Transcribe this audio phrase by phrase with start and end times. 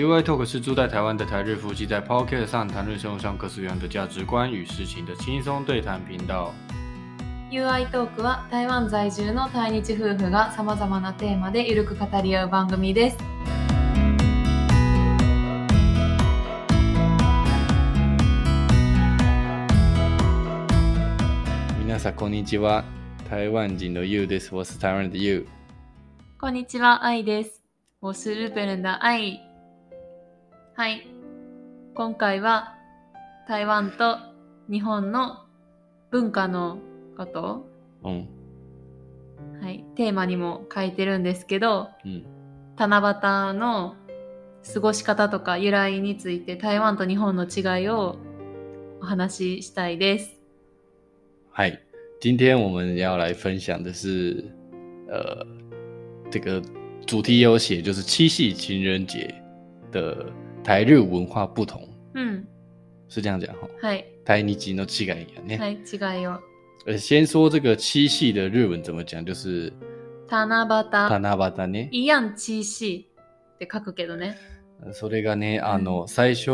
[0.00, 6.54] UI Talk 是住在台湾的台日夫妻在 Podcast 上谈论生活上各式各样的价值观与事情的轻松对谈频道。
[7.50, 13.18] UI トークは台湾在住の対日夫婦がさまざまなテーマでゆるく語り合う番組です。
[21.78, 22.84] 皆さんこんにちは。
[23.28, 24.54] 台湾人の You です。
[24.54, 25.46] 我是台湾人的 You？
[26.40, 27.60] こんにちは、愛です。
[28.00, 29.49] 我是日本人的愛。
[30.80, 31.06] はい。
[31.94, 32.74] 今回は
[33.46, 34.16] 台湾と
[34.72, 35.44] 日本の
[36.10, 36.78] 文化の
[37.18, 37.66] こと、
[38.02, 38.28] うん。
[39.60, 42.24] はい、テーマにも書いてるんですけど、うん。
[42.78, 43.94] 七夕の
[44.72, 48.16] 過ごし方とか由来について台湾と日本の違いを
[49.02, 50.40] お話ししたいです。
[51.52, 51.78] 嗨，
[52.22, 54.42] 今天我们要来分享的是，
[55.10, 55.46] 呃，
[56.30, 56.62] 这个
[57.06, 59.34] 主题有写，就是七夕情人节
[59.92, 60.24] 的
[60.62, 62.46] 台日文化不同，うん。
[63.08, 63.68] 是这样讲哈。
[63.80, 64.04] はい。
[64.24, 65.58] 台日の違いやね。
[65.58, 66.40] はい、違いを。
[66.86, 69.72] 呃，先说这个七夕的日文怎么讲，就是
[70.28, 71.08] 七夕。
[71.08, 71.88] 七夕ね。
[71.92, 73.08] いいやん、ちし
[73.54, 74.36] って書くけどね。
[74.92, 76.50] それがね、あの、最初、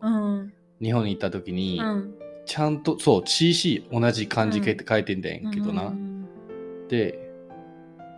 [0.00, 0.52] うん。
[0.80, 2.14] 日本に行った時に、うん。
[2.46, 5.86] ちゃんと、そう、七夕、同じ漢字書いてんだんけどな。
[5.86, 6.14] うん
[6.86, 7.18] で、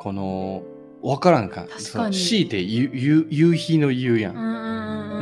[0.00, 0.64] この、
[1.00, 1.62] わからんか。
[1.62, 4.32] 確かにその C って夕夕夕日の夕や。
[4.32, 4.34] ん。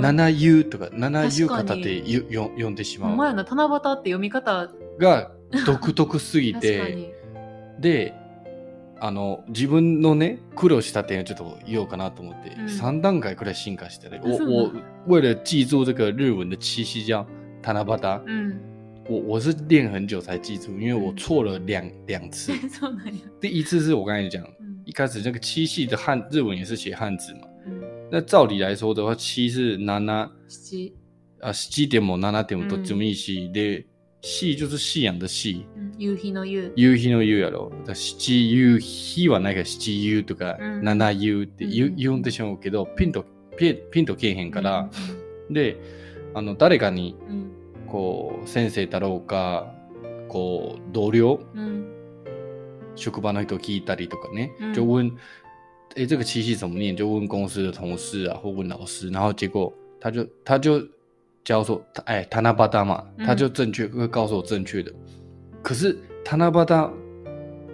[0.00, 3.08] 七夕とか、七夕方ってゆよ呼んでしまう。
[3.10, 5.30] ほんまやな、七夕って読み方、が
[5.66, 7.10] 独特すぎて、 に。
[7.80, 8.14] で、
[9.00, 14.20] あの、自分のね、苦労した点をちょっと言おうかなと思って、うん3段階くらい進化してね。
[14.22, 17.26] あそう我な我为了记住这个日文的七夕叫
[17.62, 18.60] 七夕，うん。
[19.06, 22.52] 我我是练很久才记住，因为我嗯错了两两次。
[23.38, 27.40] 第一次是我刚才讲，うん一开始那个七夕的汉日文也是写汉字嘛。
[28.14, 30.92] うん那照理来说的话，七是七七。
[31.40, 33.86] 啊，七点も七点も嗯どっちもいいし、で、
[34.22, 35.66] 夕就是夕阳的夕。
[35.76, 36.72] うん夕日の夕。
[36.76, 37.72] 夕日の夕やろ。
[37.84, 43.24] だ七夕日はなんか七夕とかうん七夕って言ううん言うんでしょうけど、ピンと
[43.56, 44.88] ピピンとけえへんから、
[45.50, 45.76] うで、
[46.34, 47.16] あの誰かに
[47.88, 49.74] こう先生だろうか、
[50.28, 51.90] こう同僚、うん
[52.96, 55.16] 職場の人聞いたりとかね，嗯就问，
[55.96, 56.96] 哎，这个七夕怎么念？
[56.96, 60.82] 就问公司的同事啊，或问老师，然后结果他就他就
[61.44, 63.26] 教说，哎，七夕嘛，嗯。
[63.26, 64.92] 他就正确会告诉我正确的。
[65.62, 66.90] 可是七夕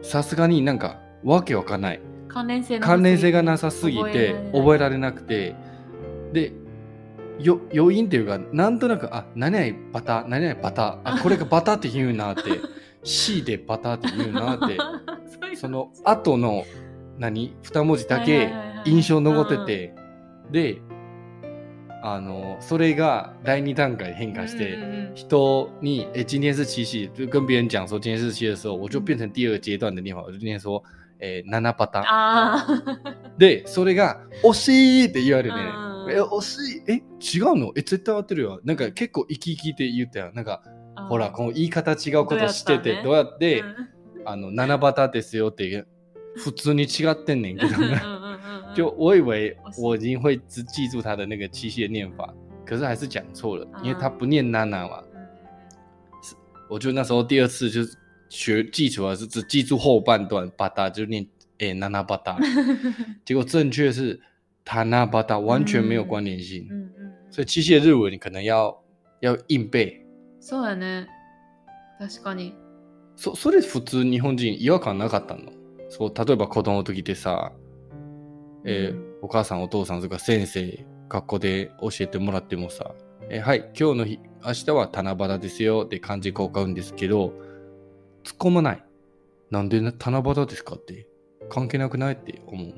[0.02, 2.00] さすがになんかわけわかんない。
[2.28, 5.54] 関連性関連性がなさすぎて覚えられなくて。
[6.32, 6.52] で
[7.38, 12.42] よ余韻っていうかなんとなくあ何々バタ何々バタあこれがバタって言うなって。
[13.02, 14.76] C でバタって言うなって。
[15.56, 16.64] その後の
[17.20, 17.54] 何？
[17.62, 18.50] 二文字だはいけ
[18.86, 19.94] 印象残ってて、
[20.50, 20.80] で
[22.02, 24.78] あのそれが第二段階変化して、
[25.14, 30.82] 人に诶今天是七夕，就跟别人讲说今天是七夕的时候，我就变成第二阶段的念法，我就念说
[31.20, 31.88] 诶七夕。
[32.06, 32.66] あ
[33.36, 35.62] でそれが惜しいって言われてね。
[35.62, 36.10] うん。
[36.10, 37.72] え惜しいえ違うの？
[37.76, 38.60] え絶対合ってるよ。
[38.64, 40.32] なんか結構生き生きで言ったよ。
[40.32, 40.62] なんか
[40.96, 41.06] あ。
[41.08, 43.76] ほらこの言い方違うことしててどどううやって、うん。
[44.24, 45.86] あの七夕ですよって
[46.37, 47.77] 普通に違ってんねんけどね。
[47.77, 52.33] うんうんうんうん就我以为我是我已经会只记住他的那个七夕的念法，
[52.65, 55.01] 可是还是讲错了，因为他啊不念娜娜嘛。
[56.69, 57.97] 我就那时候第二次就是
[58.27, 61.25] 学记出来是只记住后半段巴达就念
[61.59, 62.37] 诶娜娜巴达，
[63.23, 64.19] 结果正确是
[64.65, 66.67] 塔那巴达，完全没有关联性。
[66.69, 68.75] うんうんうん所以七夕的日文你可能要
[69.21, 70.05] 要硬背。
[70.41, 71.07] そうやね。
[71.99, 72.53] 確かに。
[73.17, 75.51] そそれ普通日本人違和感なかったの
[75.90, 77.52] そう例えば子供の時でさ、
[78.64, 79.10] えーうん。
[79.22, 82.94] お母さんお父さんとか先生学校で教えてもらってもさ
[83.28, 87.34] 「えーはい今日の日明日は七夕ですよ」って漢字交換うんですけど
[88.24, 88.84] 突っ込まない。
[89.50, 91.06] なんでな七夕ですかって。
[91.48, 92.74] 関係なくないって思う。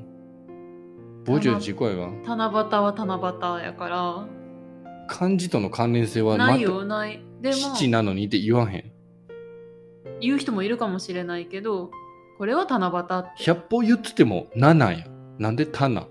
[1.25, 4.27] 不会觉得奇怪吗七夕は七夕やから。
[5.07, 7.23] 漢字との関連性はないよ、ない。
[7.41, 8.91] でも、七なのにって言わへん。
[10.19, 11.91] 言う人もいるかもしれないけど、
[12.37, 13.43] これは七夕って。
[13.51, 15.05] 100歩言ってても7や。
[15.39, 16.07] なんで7っ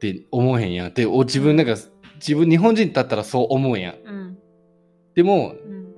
[0.00, 0.94] て思えへんやん。
[0.94, 1.74] で、お自分なんか、
[2.16, 3.94] 自分日本人だったらそう思うやん。
[4.04, 4.38] うん。
[5.14, 5.94] でも、うん。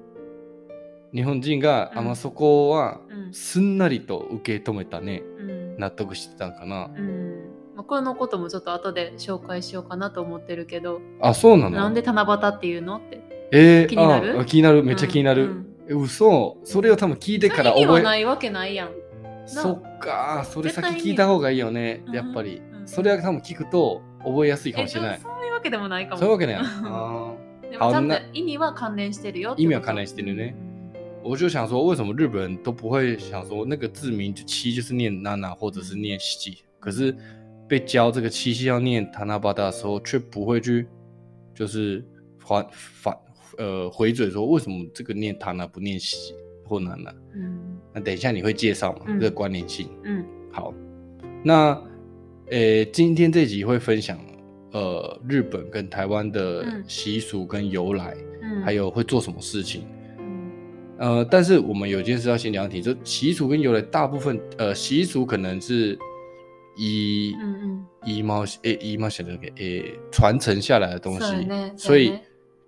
[1.14, 3.34] 日本人が、うんあまあそこはうん。
[3.34, 5.22] すんなりと受け止めたね。
[5.38, 5.76] うん。
[5.78, 6.90] 納得してたんかな。
[6.96, 7.50] うん。
[7.76, 11.70] まあ、このこともちょっと後で紹介しようかなと思ってるけど、あ、そうなの？
[11.70, 13.48] なんで七夕っていうのって。
[13.52, 14.40] えー、気になる？
[14.40, 14.82] あ気になる。
[14.82, 15.66] めっちゃ気になる。
[15.94, 18.90] 嘘それを多分聞いてから意味覚えはないわけないやん。
[19.46, 25.20] そっかそれ先聞いた方がいいよねうんやっぱり、うんそれは多分聞くと覚えやすいかももしれない。
[25.20, 26.20] そういうわけでもないかも。
[26.20, 26.56] そういうわけね。
[26.58, 27.34] あ
[27.70, 29.54] でもちゃん意味は関連してるよ。
[29.56, 37.14] 意味は関連してるねー我就想说，为什么日本人都不会想说那个字名就七就是念娜娜或者是念西，可是
[37.68, 40.88] 被教这个七夕要念塔纳巴达的时候，却不会去
[41.54, 42.04] 就是
[42.38, 43.16] 反反
[43.57, 46.33] 呃回嘴说为什么这个念塔纳不念西
[46.63, 47.11] 或娜娜？
[47.33, 47.77] うん。
[47.93, 49.05] 那等一下你会介绍嘛？
[49.07, 49.89] 嗯这个关联性。
[50.03, 50.25] うん。
[50.51, 50.73] 好，
[51.43, 51.81] 那
[52.51, 54.19] 呃，今天这集会分享
[54.71, 58.61] 呃日本跟台湾的嗯习俗跟由来，うん。
[58.63, 59.83] 还有会做什么事情。
[60.17, 60.51] うん。
[60.97, 65.97] 呃，但是我们有件事要先了解，就习俗跟由来，大部分呃习俗可能是
[66.77, 72.21] 以うん以猫诶以猫写的给诶传承下来的东西そうね，所以そうね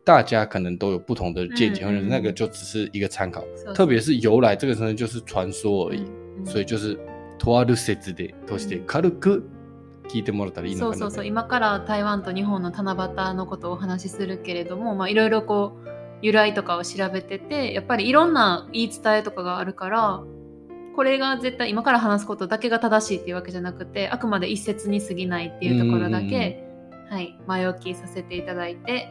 [0.04, 3.42] 大家可能都有不同的见解，或者嗯嗯那个就只是一个参考。
[3.56, 6.02] そう特别是由来这个真的就是传说而已，
[6.38, 6.98] うん所以就是
[7.38, 9.48] とある説でとして軽く
[10.08, 11.26] 聞いてもらったらいいのかなそうそうそう。
[11.26, 15.88] 今から台湾と日本の七夕のことをお話しするけれどもまあいろいろこう
[16.20, 20.22] 由来とかを調べててやっぱりいろんな言い伝えとかがあるから
[20.94, 26.62] これが絶対今から話すことだけが正しいっていうわけじゃなくてあくまで一説に過ぎないっていうところだけ、
[27.08, 29.08] はい、前置きさせていただいて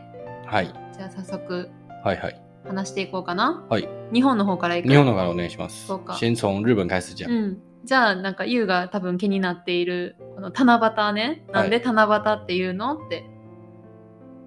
[0.51, 0.65] はい。
[0.65, 1.69] じゃあ早速
[2.03, 2.41] はいはい。
[2.65, 3.65] 話していこうかな。
[3.69, 3.87] はい。
[4.11, 4.89] 日本の方からいく。
[4.89, 5.87] 日本のからお願いします。
[5.87, 6.15] そうか。
[6.15, 7.29] 先从日本开始讲。
[7.29, 11.45] うん、じゃあなんかユウが多分気になっているこの七夕ね。
[11.53, 13.23] なんで七夕っていうのって。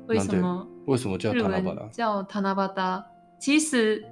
[0.06, 1.80] 为什么为什么叫日塔纳巴达？
[1.80, 3.04] 文叫七夕
[3.40, 4.04] チース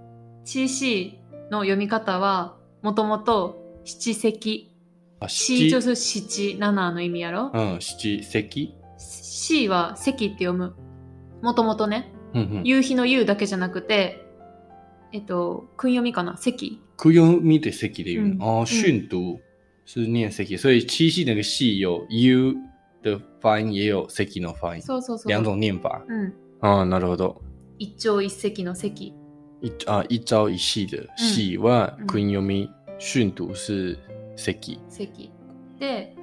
[0.46, 4.74] チーシーの読み方はもともと七石
[5.20, 5.68] 啊，七。
[5.68, 7.50] 就是七七の意味やろ？
[7.52, 10.74] 嗯七石，C は石って読む
[11.42, 14.24] もともとね嗯嗯，夕日の夕だけじゃなくて
[15.12, 16.34] えっと訓読みかな？
[16.38, 19.38] 石可用米的石的语嗯哦，训读
[19.84, 22.54] 是念石，所以七夕那个夕有 u
[23.02, 25.28] 的发音，也有 seki の发音，そうそうそう。
[25.28, 26.02] 两种念法。
[26.08, 26.32] うん。
[26.60, 27.42] 啊，なるほど。
[27.78, 29.12] 一朝一夕の石
[29.60, 32.06] 一啊一朝一夕的夕はうん。
[32.06, 33.98] 訓読み，训读是
[34.36, 34.78] seki。
[34.88, 35.30] 石
[35.80, 36.14] で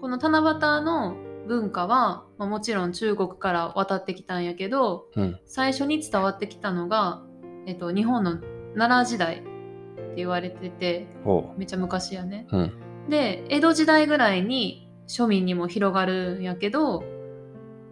[0.00, 1.14] この七夕の
[1.46, 7.22] 文化は、まあ、もちろん中国から渡ってきたんやけど嗯最初に伝わってきたのが、
[7.66, 8.38] えっと、日本の
[8.74, 12.46] 奈良時代って言われてて哦めっちゃ昔やね。
[12.52, 12.72] 嗯
[13.08, 17.02] で江戸時代ぐらいに庶民にも広がるんやけど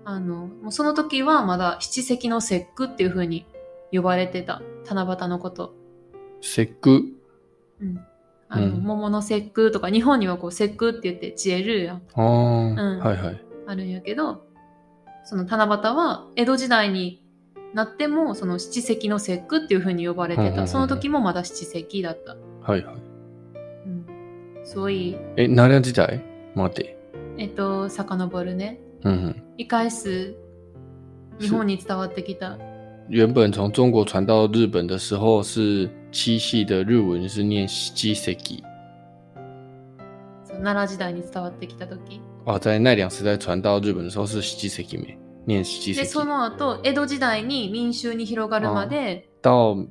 [0.05, 3.47] あのもうその時はまだ七石の節句っていう風に
[3.93, 4.63] 呼ばれてた。
[4.87, 5.75] 七夕のこと。
[6.41, 7.05] 節句？
[7.81, 8.01] うん
[8.51, 8.83] あのうん。
[8.83, 13.45] 桃の節句とか日本にはこう節句って言ってジエルやん哦，嗯はいはい。
[13.67, 14.45] あるんやけど
[15.25, 17.25] その七夕は江戸時代に
[17.73, 20.67] なってもその七石の節句っていう風に呼ばれてうんうんうんうん。
[20.67, 22.95] たその時もまだ七石だった、はいはい。
[23.87, 24.07] うん、
[24.65, 26.23] 所以え、奈良時代？
[26.55, 26.99] 待って。
[27.39, 28.81] えっと遡るね。
[29.05, 29.43] 嗯嗯。
[29.57, 30.37] 一開始
[31.39, 32.59] 日本に伝わってきた
[33.10, 38.34] 原本从中国传到日本的时候是七夕的日文是念七石
[40.44, 46.00] そう奈良時代に伝わってきた時哦，在奈良时代传到日本的时候是七石没念七石。
[46.00, 49.88] でその後江戸時代に民衆に広がるまで、到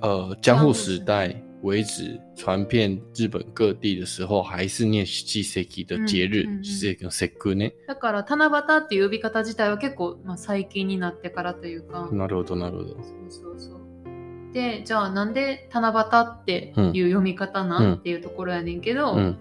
[0.00, 7.73] 呃江户时代 为止，传遍日本各地的时候，还是念七石的节日嗯嗯嗯，是这个節句ね。
[7.87, 12.89] だから七夕っていう呼び方自体は結構、まあ、最近になってからというか、なるほどなるほど。
[12.89, 14.53] そうそうそう。
[14.53, 19.37] で、じゃあなんで七夕っていう読み方な、うんっていうところやねんけど、うん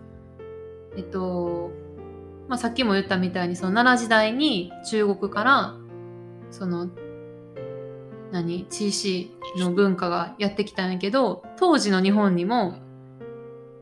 [0.97, 1.71] えっと、
[2.49, 5.75] まあ、さっきも言ったみたいにその奈良時代に中国から
[6.50, 6.88] その
[8.43, 8.66] 何？
[8.66, 12.75] 地市の文化がやってきたんやけど当時の日本にも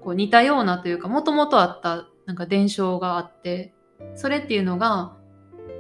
[0.02, 3.75] こう似たようなというかもともとあったなんか伝承があって
[4.14, 5.16] それっていうのが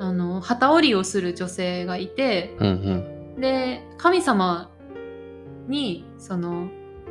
[0.00, 3.40] あの旗織りをする女性がいてうん。
[3.40, 4.70] で神様
[5.68, 6.68] にその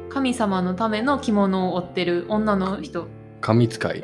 [0.09, 3.07] 神様のための着物を織ってる女の人。
[3.41, 4.03] 神使い。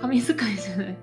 [0.00, 0.98] 神使いじゃない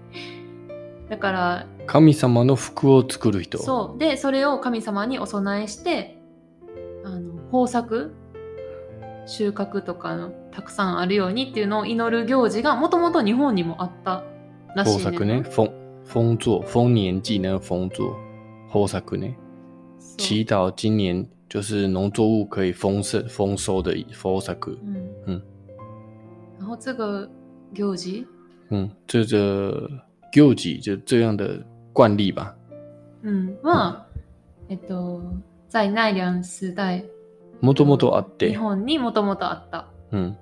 [1.10, 3.58] だから神様の服を作る人。
[3.58, 4.00] そう。
[4.00, 6.18] でそれを神様にお供えして
[7.04, 8.16] あの豊作
[9.28, 14.24] 収穫とかのたくさんあるようにっていうのを祈る行事がもともと日本にもあった
[14.76, 15.44] らしい豊ねんな。
[15.44, 15.68] 作ね。
[15.68, 15.72] 丰
[16.06, 18.16] 丰作，丰年祭那个丰作，
[18.74, 19.36] 豊作呢。
[20.00, 20.18] そう。
[20.18, 24.56] 祈祷今年就是农作物可以丰盛丰收的丰作。
[24.66, 25.12] うん。
[25.28, 25.42] うん
[26.58, 27.30] 然后这个
[27.74, 28.26] 行事？
[28.70, 29.90] 嗯，这个
[30.36, 32.54] 行事就这样的惯例吧。
[33.24, 34.06] うんは、
[34.68, 35.22] えっと
[35.70, 37.06] 在奈良時代
[37.62, 38.56] もともとあって日。
[38.58, 40.38] 本にもともとあったうん。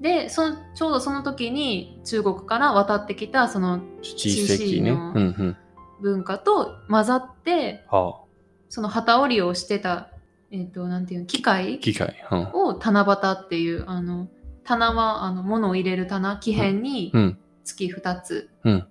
[0.00, 0.42] でそ
[0.74, 4.56] ちょうどその時に中国から渡ってきたその七石ね。
[4.56, 5.56] 七石のうんうん。
[6.00, 8.26] 文化と混ざって、好，
[8.68, 10.10] その旗織りをしてた、
[10.50, 14.28] えっ、と、なんていうの、機械機械，嗯を七夕っていう、あの、
[14.62, 18.50] 棚は、あの、物を入れる棚、木片に嗯月二つ。
[18.64, 18.86] うん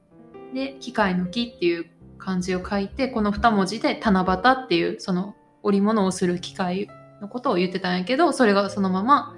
[0.55, 1.85] で、機械の木っていう
[2.17, 6.87] 漢字を書いて、この二文字で七夕っていう、その織物をする機械
[7.21, 9.35] のことを言ってたんやけど、それがそのまま、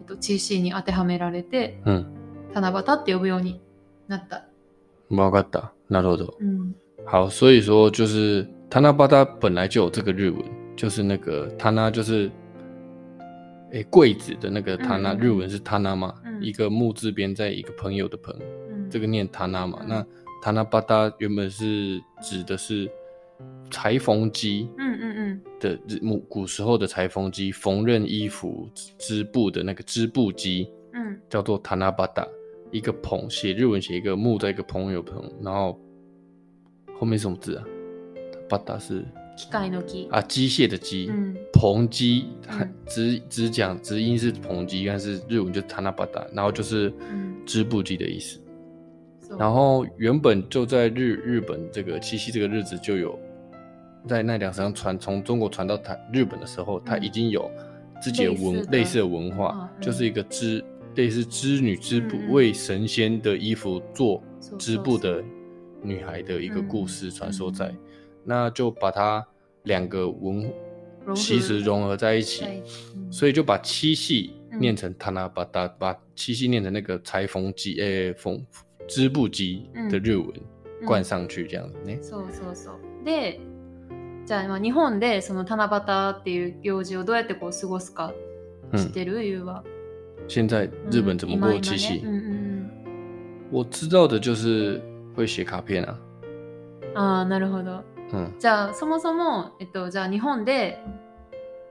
[0.00, 2.04] えっと、CC に当てはめられて、嗯，
[2.52, 3.62] 七夕って呼ぶように
[4.08, 4.48] なった。
[5.08, 6.34] わかった，なるほど。
[6.40, 6.74] うん。
[7.06, 10.42] 好，所以说就是塔纳巴达本来就有这个日文，
[10.74, 12.28] 就是那个塔纳就是，
[13.70, 19.78] 诶柜子的那个塔纳，嗯嗯嗯日文是塔纳嘛，嗯一个木字边在一个朋友的朋，うん这个念塔纳嘛？
[19.82, 20.06] 嗯那
[20.45, 22.89] 塔纳巴达原本是指的是
[23.69, 25.41] 裁缝机うんうんうん。
[25.59, 31.19] 的日古古时候的裁缝机，缝纫衣服织织布的那个织布机，うん。
[31.29, 32.27] 叫做塔纳巴达。
[32.71, 35.77] 一个棚写日文写一个木在一个朋友棚，然后
[36.97, 37.65] 后面是什么字啊？
[38.47, 39.03] 巴达是
[39.35, 40.09] 機械の木。
[40.09, 41.35] 啊，机械的机，うん。
[41.51, 47.45] 棚机嗯， 直直讲直音是棚机，但是日文就是塔纳巴达，然后就是うん。
[47.45, 48.39] 织布机的意思。
[49.25, 53.17] そう然后原本就在日日本这个七夕这个日子就有，
[54.07, 57.49] 在奈良上传从中国传到台日本的时候，它嗯已经有
[58.01, 60.63] 自己的文类似的类似的文化嗯，嗯就是一个织
[60.95, 65.23] 类似织女织布嗯嗯为神仙的衣服做そう织布的
[65.81, 67.73] 女孩的一个故事传说在，
[68.23, 69.25] 那就把它
[69.63, 70.41] 两个文
[71.05, 72.55] 融合习俗融合在一起，在
[72.95, 78.43] うん所以就把七夕嗯念成塔那巴达，把七夕念成那个裁缝机，诶、缝
[78.86, 80.26] 织布机的日文
[80.80, 81.98] うん冠上去，这样子呢？
[82.02, 83.04] そうそうそう。
[83.04, 83.40] で、
[84.26, 88.12] じゃあまあ日本でその七夕っていう行事をどうやってこう過ごすか？
[88.74, 89.64] 知っ嗯，てる、ゆうは。
[90.28, 92.02] 现在日本怎么过七夕？
[93.50, 94.82] 我知道的就是
[95.14, 95.98] 会写卡片啊，
[96.94, 96.98] うん。
[96.98, 97.82] ああ、なるほど。
[98.12, 100.78] 嗯じゃあそもそも、えっと、じゃあ日本で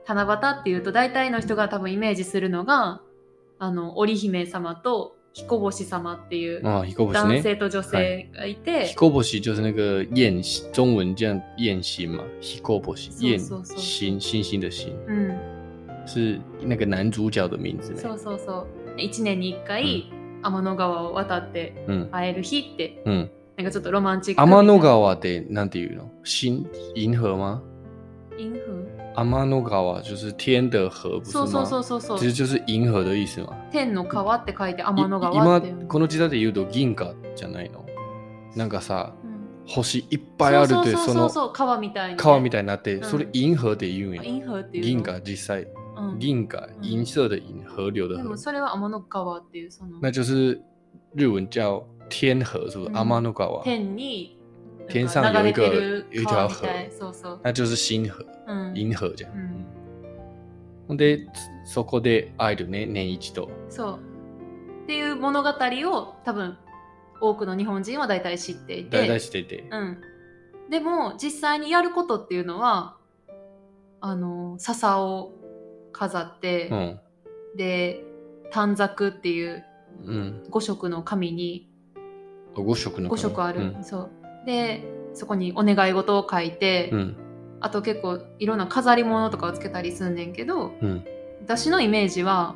[0.06, 3.00] 七夕っていうと大体の人が多分イメージするのが、
[3.58, 7.42] あの、織姫様と彦星様っていう啊，彦星男呢？
[7.42, 13.38] 性と女性がいて、彦星就是那个燕星，中文这样燕星嘛，彦星燕
[13.76, 15.36] 星星星的星うん。
[16.06, 18.14] 是那个男主角的名字そ呢。
[18.14, 18.66] うそうそう。
[18.96, 20.10] 一年に一回、
[20.42, 23.28] 天の川を渡って嗯会える日って、嗯，
[23.58, 24.40] なんかちょっとロマンチック。
[24.40, 26.08] 天の川でなんていうの？
[26.24, 26.64] 星
[26.94, 27.62] 银河吗？
[28.38, 31.44] 銀河天の川就是天的河，不是吗？
[31.44, 32.26] そうそうそうそうそう其。
[32.26, 33.56] 实就是银河的意思嘛。
[33.72, 37.84] 天の川って書いて天のい川ってこの時代で言うと銀河じゃないの？
[38.54, 39.36] なんかさ、うん
[39.68, 44.22] 星いっぱいあるそうでそのそうそうそう川みたいにね、川みたいになって、んそれ銀河で言うんや。
[44.22, 44.88] 銀河っていうの？
[44.88, 50.62] 銀河実際うん銀河うん银色的银河流的河でも，それは天の川っていうその那就是
[51.16, 52.90] 日文叫天河，是不是？
[52.90, 54.35] 嗯天の川，天に
[54.88, 55.74] 天上有一个
[56.10, 56.66] 有一条河。
[57.42, 59.32] 那就是星河、うん銀河じゃん。
[59.32, 59.66] うん
[60.88, 61.26] ほんで
[61.64, 63.50] そこで会えるね年一度。
[63.68, 64.00] そう。
[64.84, 66.56] っていう物語を多分
[67.20, 68.98] 多くの日本人は大体知っていて。
[68.98, 69.68] 大体してて。
[69.70, 69.98] うん。
[70.70, 72.96] でも実際にやることっていうのは
[74.00, 75.32] あの笹を
[75.92, 77.00] 飾って、うん
[77.56, 78.04] で
[78.50, 79.64] 短冊っていう
[80.04, 80.42] うん。
[80.50, 81.68] 5色の紙に
[82.54, 84.10] 五色の5色ある、うんそう
[84.46, 87.16] でそこにお願い事を書いて、うん。
[87.60, 91.04] あと結構いろんな飾り物とかをつけたりすんねんけどうん。
[91.42, 92.54] 私のイメージは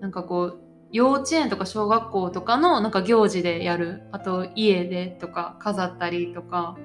[0.00, 0.60] なんかこう
[0.90, 4.02] 幼稚園とか小学校とかのなんか行事でやる。
[4.12, 6.76] あと家でとか飾ったりとか。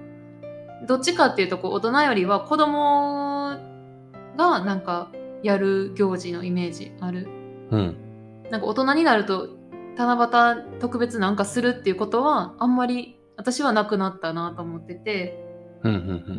[0.87, 3.55] どっちかっていうとこう大人よりは子供
[4.35, 5.11] がなんか
[5.43, 7.27] やる行事のイメージある。
[7.69, 7.95] うん。
[8.49, 9.49] なんか大人になると
[9.95, 15.43] 七夕特別なんかするっていうことはあんまり私はなくなったなと思ってて、
[15.83, 16.33] 嗯嗯う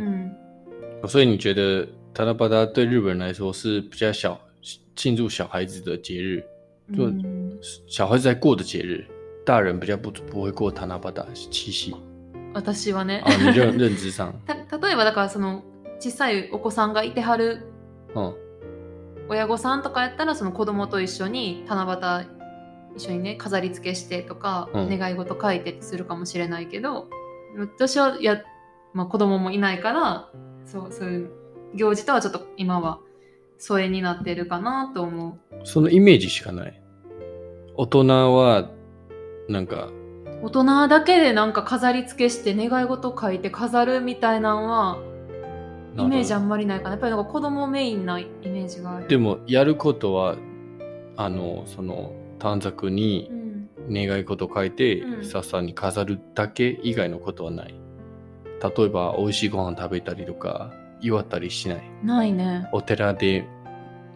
[1.03, 4.39] 嗯，ん、所以你觉得塔拉巴达对日本人来说是比较小
[4.95, 6.45] 庆祝小孩子的节日，
[6.95, 9.05] 就うん小孩子在过的节日，
[9.45, 11.95] 大人比较不不会过塔拉巴达七夕
[12.55, 13.21] 私はね。
[13.25, 15.65] 啊，你认认知上， た例えばだからその
[15.99, 17.63] 小さいお子さんがいてはる
[18.15, 18.33] 嗯
[19.29, 21.85] 親御さんとかやったらその子供と一緒に七
[22.21, 22.42] 夕
[22.97, 24.99] 一緒にね飾り付けしてとか、うん。
[24.99, 27.09] 願い事書いてってするかもしれないけど
[27.59, 28.43] 私はや、
[28.93, 30.31] まあ、子供もいないから
[30.67, 31.31] そうそういう
[31.75, 33.01] 行事とはちょっと今は
[33.59, 36.83] 疎遠になってるかなと思そのイメージしかない？
[37.77, 38.71] 大人は
[39.49, 39.91] なんか
[40.43, 44.99] う大人だけでなんか飾り付けして願い事書いて飾るみたいなのは
[45.97, 46.91] イメージあんまりないかな。
[46.91, 49.09] やっぱりなんか子供メインなイメージがある。
[49.09, 50.37] でもやることは
[51.17, 53.53] あのその短冊にうん
[53.91, 57.75] 願い事書いて、うん笹に飾るだけ以外のことはない。
[58.77, 62.69] 例えば美味しいご飯食べたりとか祝ったりしないないね。
[62.73, 63.45] お寺で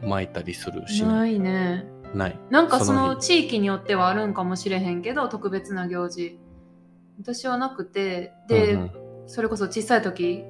[0.03, 1.87] 巻いたりするしなないいね。
[2.15, 6.39] ないなんかその地域によってはあるんかもしれへんけど、特別な行事。
[7.21, 8.91] 私はなくて、で、うんうん
[9.29, 10.45] それこそ小さい時、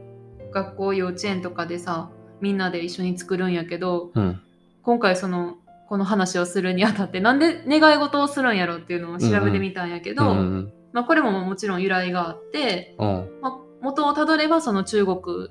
[0.52, 2.10] 学校、幼稚園とかでさ、
[2.42, 4.40] みんなで一緒に作るんやけど、うん
[4.82, 5.56] 今回その、
[5.88, 13.28] この話をするにあたって、なんで願い事をするんやろっていうのを調べてみたんやけど、うんうんまあこれももちろん由来があって、うん。
[13.42, 15.48] まあ、元をたどればその中国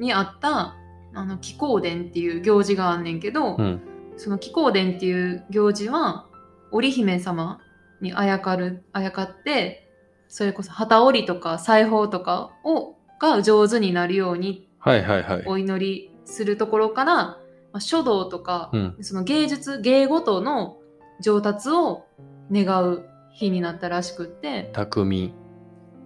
[0.00, 0.74] にあった
[1.14, 3.80] あの気候伝っていう行事があんねんけど、うん。
[4.16, 6.26] その気候伝っていう行事は
[6.72, 7.60] 織姫様
[8.00, 9.88] にあやかるあやかって
[10.26, 15.42] それこそ旗織りとか裁縫とかをが上手になるようにはいはいはい。
[15.46, 17.38] お祈りするところから、
[17.76, 18.96] まあ、書道とか、うん。
[19.02, 20.78] その芸術芸事の
[21.20, 22.06] 上達を
[22.50, 24.70] 願う日になったらしくって。
[24.72, 25.34] 匠。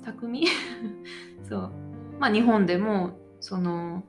[0.05, 0.47] 匠？
[1.49, 1.71] そう。
[2.19, 4.03] まあ日本でもその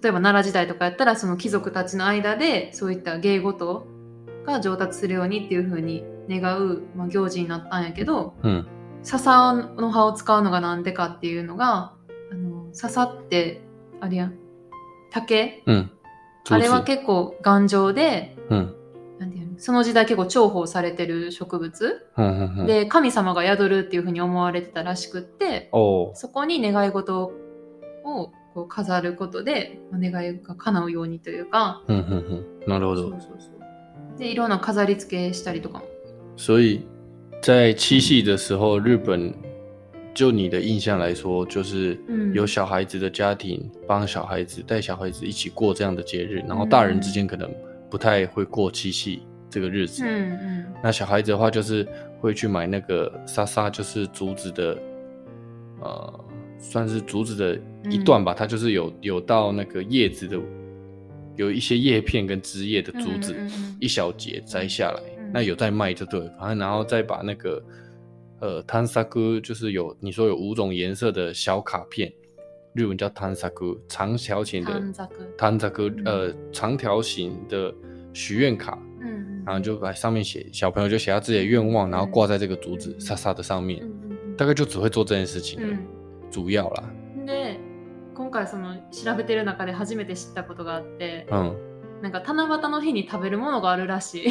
[0.00, 3.88] 例えば奈良時代とかやったらその貴族たちの間でそういった芸事
[4.46, 8.66] が上達するようにっていう風に願う、まあ、行事になったんやけどうん。
[9.02, 11.94] 笹の葉を使うのがなんでかっていうのが
[12.30, 13.60] あの笹って
[14.00, 14.38] あれやん。
[15.10, 15.64] 竹？
[15.66, 15.90] うん
[16.48, 18.74] あれは結構頑丈でうん。
[19.18, 19.58] なんていうの？
[19.58, 22.06] その時代結構重宝されてる植物。
[22.16, 22.66] うんうんうん。
[22.66, 27.22] で神様が宿るっていう風に思われてたらしくってそこに願い事
[28.04, 32.02] をこう飾ることで、まあ願いが叶うようにというか、うんうん
[32.64, 32.70] うん。
[32.70, 33.12] なるほど。
[34.16, 35.84] で、いろんな飾り付けしたりとかも。
[36.36, 36.86] 所以
[37.42, 39.34] 在七夕的时候，日本
[40.17, 47.49] 就你的印象来说，就是嗯有小孩子的家庭帮小孩子带小孩子一起过这样的节日，然后大人之间可能
[47.89, 50.03] 不太会过七夕这个日子。
[50.03, 50.65] うんうん。
[50.83, 51.87] 那小孩子的话，就是
[52.19, 54.77] 会去买那个沙沙，就是竹子的，
[55.81, 56.25] 呃，
[56.59, 60.37] 算是竹子的一段吧，它就是有有到那个叶子的，
[61.35, 67.59] 有一些叶片跟枝叶的竹子，嗯嗯嗯一小节摘下来，嗯那有在卖就对了，反正然后再把那个
[68.39, 72.11] 呃汤萨菇，就是有你说有五种颜色的小卡片，
[72.73, 75.07] 日文叫汤萨菇，长条形的短冊。
[75.37, 77.73] 汤萨菇，嗯呃，长条形的
[78.13, 78.77] 许愿卡。
[78.99, 79.43] うんうん。
[79.45, 85.77] 然后就把上面写小朋友就写下自己的愿望，然后挂在这个竹子嗯沙沙的上面う，んうん大概就只会做这件事情了，うん
[86.31, 86.83] 主要啦。
[87.17, 87.25] うん。
[87.25, 87.59] で、
[88.15, 91.53] 今回その調べてる中で初めて知ったことがあって、嗯，
[92.01, 94.27] なんか七夕の日に食べるものがあるらしい。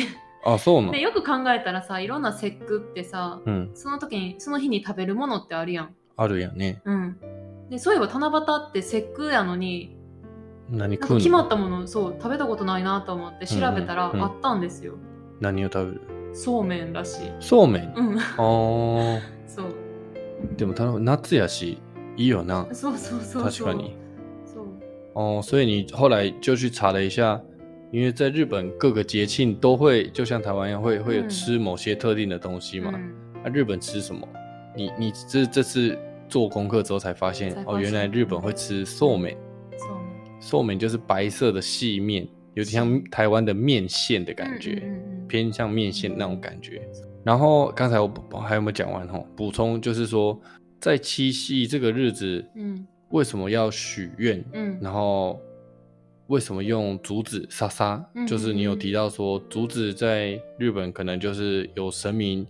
[0.47, 1.03] 哦，そうなで、の。
[1.03, 5.95] よく考えたらさ、いろんな節句ってさ、うん、その時に、その日に食べるものってあるやん。
[6.15, 6.81] あるやんね。
[6.85, 7.17] うん。
[7.69, 9.97] で、そういえば七夕って節句やのに、
[10.69, 14.95] 何食決まったものそう食べたことないなと思って調べたらうんうんうんあったんですよ、
[15.39, 16.01] 何を食べる？
[16.33, 17.93] そうめんらしいそうめん？
[17.95, 19.67] うん哦， そう
[20.57, 21.79] でもた夏やし
[22.17, 22.67] いいよな。
[22.73, 23.95] そうそうそうそう確かに。
[24.45, 24.65] そう
[25.15, 27.41] 哦，所以你后来就去查了一下，
[27.90, 32.90] 因为在日本各个节庆都会，就像台湾一样，会会有嗯吃某些特定的东西嘛。
[32.94, 33.12] うん
[33.44, 34.26] 那、日本吃什么？
[34.76, 39.36] 你你这这次做功课之后才发现，才发哦，原来现日本会吃寿面。
[39.76, 46.80] そうめん寿面就是白色的细面，有点像台湾的面线的感觉，うんうんうん偏向面线那种感觉。
[47.24, 49.26] 然后刚才我补还有没有讲完吼？
[49.36, 50.40] 补充就是说，
[50.80, 54.42] 在七夕这个日子，うん为什么要许愿？
[54.52, 55.38] うん然后
[56.28, 58.04] 为什么用竹子沙沙？
[58.14, 62.46] 嗯就是你有提到说，竹子在日本可能就是有神明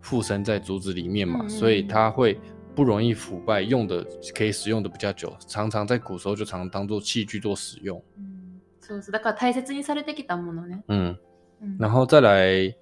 [0.00, 2.38] 附身在竹子里面嘛，嗯嗯所以它会
[2.74, 8.00] 不容易腐败，用的可以使用的比较久，常常在古时候就常常当做器具做使用。
[8.18, 8.34] うん
[8.80, 11.16] そうそうだから大切にされてきたものね、嗯，
[11.62, 12.74] うん然后再来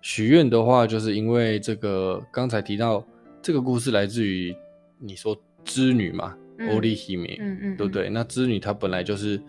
[0.00, 3.04] 许愿的话，就是因为这个刚才提到
[3.42, 4.54] 这个故事来自于
[5.00, 7.36] 你说织女嘛，嗯欧丽希美。
[7.40, 8.08] うんうんうん对不对？
[8.08, 9.42] 那织女她本来就是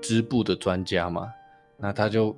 [0.00, 1.28] 织布的专家嘛，
[1.78, 2.36] 那她就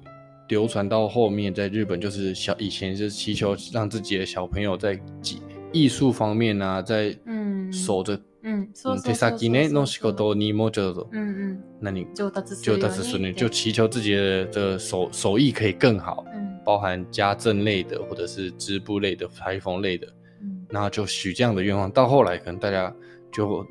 [0.48, 11.22] 流传到后面，在日本就是小以前就是祈求让自己的小朋友在技艺术方面啊，在うん守着うんそう嗯手そうそう先ねの仕そう事にもうちょっとうんう
[11.54, 20.06] ん那你上達す就るように到这十年って就祈求自己的的手手艺可以更好，うん包含家政类的或者是织布类的、裁缝类的，
[20.40, 21.90] うん然后就许这样的愿望。
[21.90, 22.94] 到后来可能大家
[23.30, 23.66] 就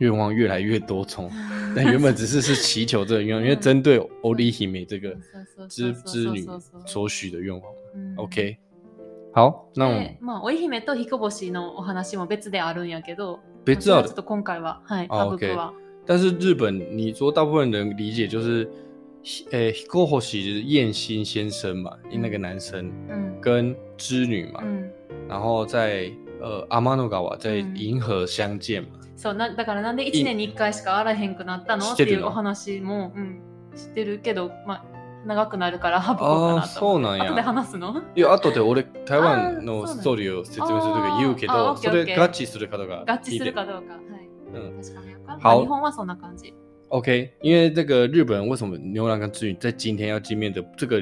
[0.00, 1.30] 愿望越来越多重，
[1.74, 7.62] 但原本只是是祈求这个愿望，因为针对欧丽希美这个そうそう织そう织女そうそう所许的愿望。
[7.94, 8.56] うん OK，
[9.32, 15.72] 好，那我でまあ、織姫と彦星のお話も別であるんやけど、別あるまあそれはちょっと今回は、はい、あ省くわ。
[16.06, 18.68] 但是日本，你说大部分人理解就是，
[19.50, 23.40] 呃 h i k o h o s h i 就是燕心先生嘛，那个男生うん。
[23.40, 24.90] 跟织女嘛，うん。
[25.26, 28.90] 然后在 呃天の川在嗯银河相见嘛。
[29.21, 31.83] そうなだからなんで1年に1回しか会わへんくなったの？
[31.83, 33.41] 知っていうお話も、うん、
[33.75, 34.83] 知ってるけど、まあ、
[35.27, 37.25] 長くなるから省こうかなとああそうなんや。
[37.25, 38.01] 後で話すの？
[38.15, 43.63] いや後で俺台湾のストーリーを説明するとき言うけど、それ合致するかどうか合致するか。
[43.63, 43.93] かどうか。
[43.93, 44.01] はい。
[44.55, 45.33] 嗯確かめようか。
[45.33, 46.55] 好まあ日本はそんな感じ。
[46.89, 50.99] OK，因为这个日本为什么牛郎跟织女在今天要见面的这个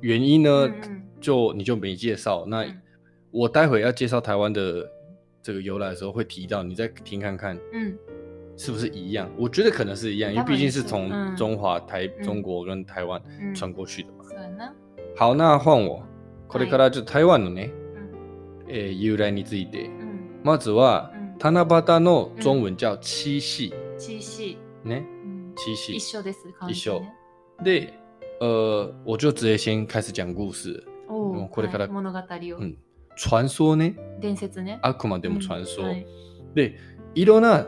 [0.00, 2.44] 原因呢，嗯嗯就你就没介绍。
[2.48, 2.82] 那嗯
[3.30, 4.90] 我待会要介绍台湾的
[5.46, 7.96] 这个由来的时候会提到，你再听看看うん。
[8.56, 9.28] 是不是一样？
[9.38, 14.24] 我觉得可能是一样，因为毕竟是从嗯中华、台、嗯中国跟台湾うん传过去的嘛。
[15.14, 16.02] 好，那换我。
[16.48, 18.72] これからちょっと台湾のね、うん。
[18.72, 19.86] えー由来について。
[19.86, 20.40] うん。
[20.42, 24.58] まずはうん七夕の中文叫七夕，七夕。
[24.84, 26.00] ね，うん七夕一。
[26.00, 26.38] 緒です。
[26.68, 27.12] 一緒ね。
[27.62, 27.90] 对，
[28.40, 30.82] 呃，我就直接先开始讲故事。
[31.06, 32.22] おーもうこれからはい物語を。
[32.58, 32.76] うん
[33.16, 34.78] 传说呢，伝説ね。
[34.82, 35.82] あくまでも传说。
[35.82, 36.06] うんはい
[36.54, 36.74] で、
[37.14, 37.66] いろんな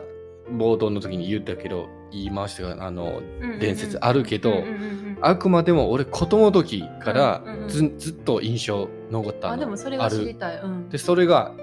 [0.51, 10.09] 冒頭の時に言ったけど、言い回したがあのうんうん伝説あるけど、うんうんうんあくまでも俺子供の時からうんうんうんず,、ずっと印象残ったのあ、でもそれが。
[10.09, 10.57] 知りたい。
[10.59, 10.89] うん。
[10.89, 11.53] で、それが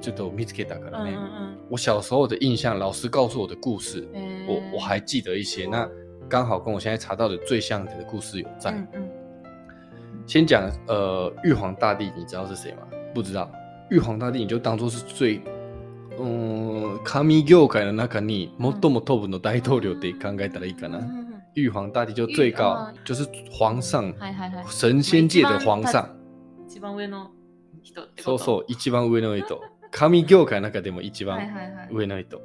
[0.00, 1.12] ちょっと見つけたからね。
[1.12, 5.66] うんうんうん我小时候的印象，老师告诉我的故事，えー我我还记得一些。
[5.66, 5.88] 那
[6.28, 8.70] 刚好跟我现在查到的最像的故事有在。
[8.72, 9.10] うんうん
[10.26, 12.82] 先讲呃，玉皇大帝，你知道是谁吗？
[13.14, 13.48] 不知道。
[13.90, 15.40] 玉皇大帝你就当做是最，
[16.18, 20.98] 嗯，神業界の中に最もトップの大統領って考えたらいいかな。
[20.98, 21.24] うんうんうん
[21.54, 24.12] 玉皇大帝就最高，就是皇上，
[24.68, 26.04] 神仙界的皇上。
[26.66, 27.30] 一番上の
[27.80, 29.60] 人ってことそうそう、一番上の人。
[29.92, 31.88] 神業界の中でも一はい番はいはい。
[31.92, 32.40] 上の人。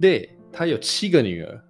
[0.00, 1.60] で、他有七个女儿，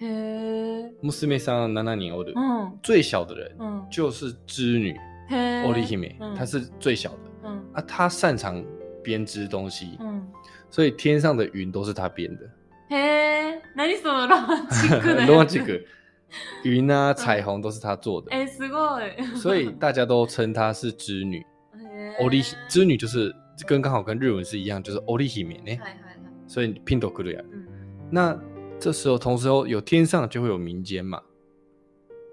[0.00, 0.92] へえ。
[1.02, 2.38] 娘さん7人おるう。
[2.38, 2.78] ん。
[2.82, 3.88] 最小的人うん。
[3.90, 4.90] 就是织女
[5.30, 5.64] へえ。
[5.66, 7.16] 欧丽姫嗯，她是最小的。
[7.43, 7.61] うん。
[7.73, 8.63] 啊，她擅长
[9.03, 10.23] 编织东西，うん。
[10.69, 12.49] 所以天上的云都是她编的。
[12.89, 13.61] へえ。
[13.75, 15.31] 何そのロマンチックなやつ。
[15.31, 15.79] 罗几个
[16.63, 19.35] 云啊、彩虹都是她做的，え、すごい。
[19.35, 21.43] 所以大家都称她是织女。
[21.75, 23.33] へ欧丽织女就是
[23.65, 25.77] 跟刚好跟日文是一样，就是欧丽姫呢はい。
[25.77, 26.47] はいはい。
[26.47, 27.45] 所以拼都来るやん。
[27.45, 27.67] うん。
[28.11, 28.39] 那
[28.79, 31.21] 这时候同时候有天上就会有民间嘛。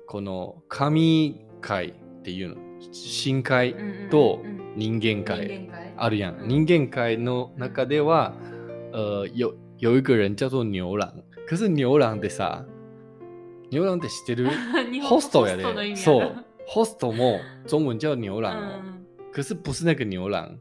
[0.07, 2.57] この神界っていうの、
[2.93, 5.70] 深海うんうんとうん 人間界。
[5.98, 6.36] あるやん。
[6.36, 6.48] うん。
[6.48, 8.34] 人間界の中では、
[8.92, 11.12] 呃，有有一个人叫做牛郎。
[11.48, 12.66] 可是牛郎でさ、
[13.72, 14.50] 牛郎って知ってる？
[15.04, 15.96] ホストやで。
[15.96, 16.36] そう。
[16.68, 18.82] ホストも中文叫牛う郎
[19.32, 20.58] 可是不是那个牛郎，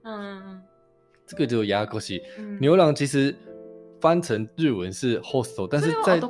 [1.27, 2.22] 这个就牙口西。
[2.38, 2.59] うん。
[2.61, 3.35] 牛郎其实
[4.00, 6.20] 翻成日文是 host，但是在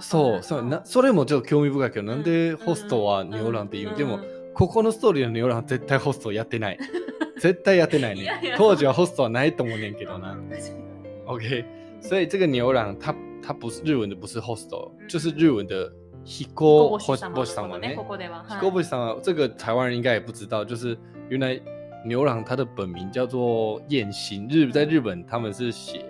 [0.00, 4.18] そうそうなそれもちょっと興味深いけど、なんでホストは牛郎って言う、でも
[4.58, 6.78] ここのストーリーの牛郎は絶対ホストやってない。
[7.38, 8.22] 絶対やってないね。
[8.22, 8.56] いやいや。
[8.58, 10.36] 当時はホストはないと思うねんけどな。
[11.26, 11.64] OK
[12.00, 15.92] 所以这个牛郎他他不是日文的不是 host，嗯就是日文的
[16.24, 18.28] 彦彦星星様様ねのことね、
[18.60, 19.20] ここでは。
[19.22, 21.60] 这个台湾人应该也不知道，就是原来
[22.04, 26.04] 牛郎他的本名叫做彦星，日在日本他们是写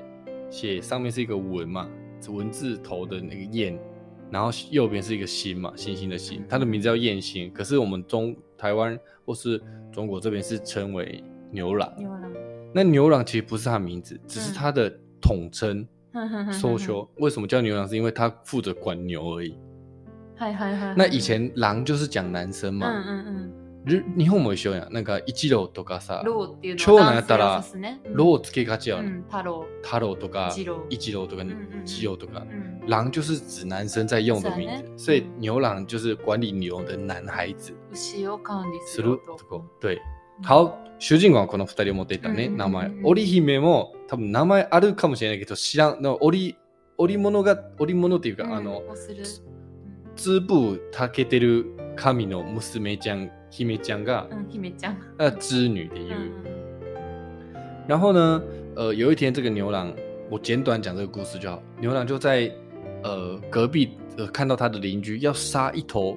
[0.49, 1.87] 写上面是一个文嘛，
[2.31, 3.79] 文字头的那个彦，
[4.32, 11.94] 然后右边是一个星嘛，星星的星，他的名字叫彦星，可是我们中台湾或是中国这边是称为牛郎。
[11.98, 12.32] 牛郎
[12.74, 14.90] 那牛郎其实不是他的名字，只是他的
[15.22, 15.88] 统称。
[16.12, 17.88] ふんふんふんふん搜修为什么叫牛郎？
[17.88, 19.58] 是因为他负责管牛而已。
[20.38, 20.96] はいはいはいはい。
[20.96, 23.57] 那以前狼就是讲男生うん嘛，うん日
[23.89, 24.93] 日本も一緒やん。
[24.93, 28.01] なんか一郎とかさうん。、ローっていうの長男やったら男性を指すね。
[28.05, 28.97] うんロをつけがちや。
[28.97, 29.67] うんん、太郎。
[29.83, 32.81] 太郎とか一郎一郎とかんうん基友とか，うん。
[32.87, 37.73] 狼就是指男生在用的名字，所以牛郎就是管理牛的男孩子。
[37.93, 39.13] 牛を管理すする？
[39.13, 39.99] るとこ对。
[40.43, 42.91] 好，主人公はこの二人を持っていったね、名前。
[43.03, 46.03] 織姫も多分名前あるかもしれないけど知らん。
[46.03, 46.57] の織
[46.97, 49.25] 織物が織物っていうか、うんあのをする。
[50.17, 54.97] 织布たけてる神の娘ちゃん姫ちゃんがうん、うん姫ちゃん。
[55.19, 56.15] 呃织女的いう。
[56.15, 56.59] うん
[57.89, 58.43] 然后呢，
[58.77, 59.95] 呃，有一天这个牛郎，
[60.29, 61.63] 我简短讲这个故事就好。
[61.81, 62.53] 牛郎就在
[63.03, 66.15] 呃隔壁呃看到他的邻居要杀一头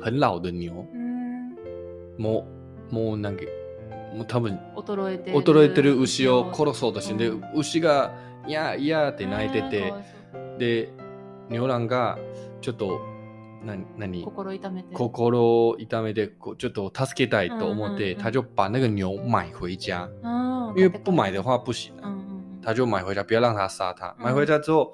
[0.00, 1.54] 很老的牛，うん。
[2.18, 2.46] も
[2.90, 3.42] うもうなんか
[4.14, 8.12] もう多分衰えてえてる牛を殺そうとして牛が
[8.46, 9.92] いやいやって泣いてて、
[10.58, 10.92] で
[11.48, 12.18] 牛郎が
[12.60, 13.00] ちょっと
[13.65, 14.95] な何心痛めて。
[14.95, 20.77] 心を痛めてこうちょっと助けたいと思って，嗯嗯嗯他就把那个牛买回家，うん。
[20.77, 22.07] 因为不买的话不行啊。
[22.07, 24.07] うんうん他就买回家，不要让他杀他。
[24.19, 24.91] 嗯买回家之后，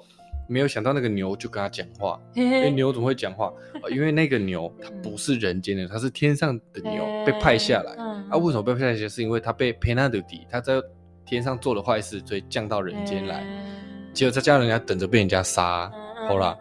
[0.48, 2.20] 没有想到那个牛就跟他讲话。
[2.34, 2.42] うん。
[2.42, 2.70] 哎、へえ。
[2.70, 3.52] 牛怎么会讲话？
[3.82, 7.94] 呃因为那个牛它不是人间的，它是天上的牛へー被派下来。
[7.94, 9.08] うん啊，为什么被派下来？
[9.08, 10.82] 是因为他被 penalty，他在
[11.24, 13.42] 天上做了坏事，所以降到人间来。
[13.42, 16.56] へ结果再叫人家等着被人家杀，ーほら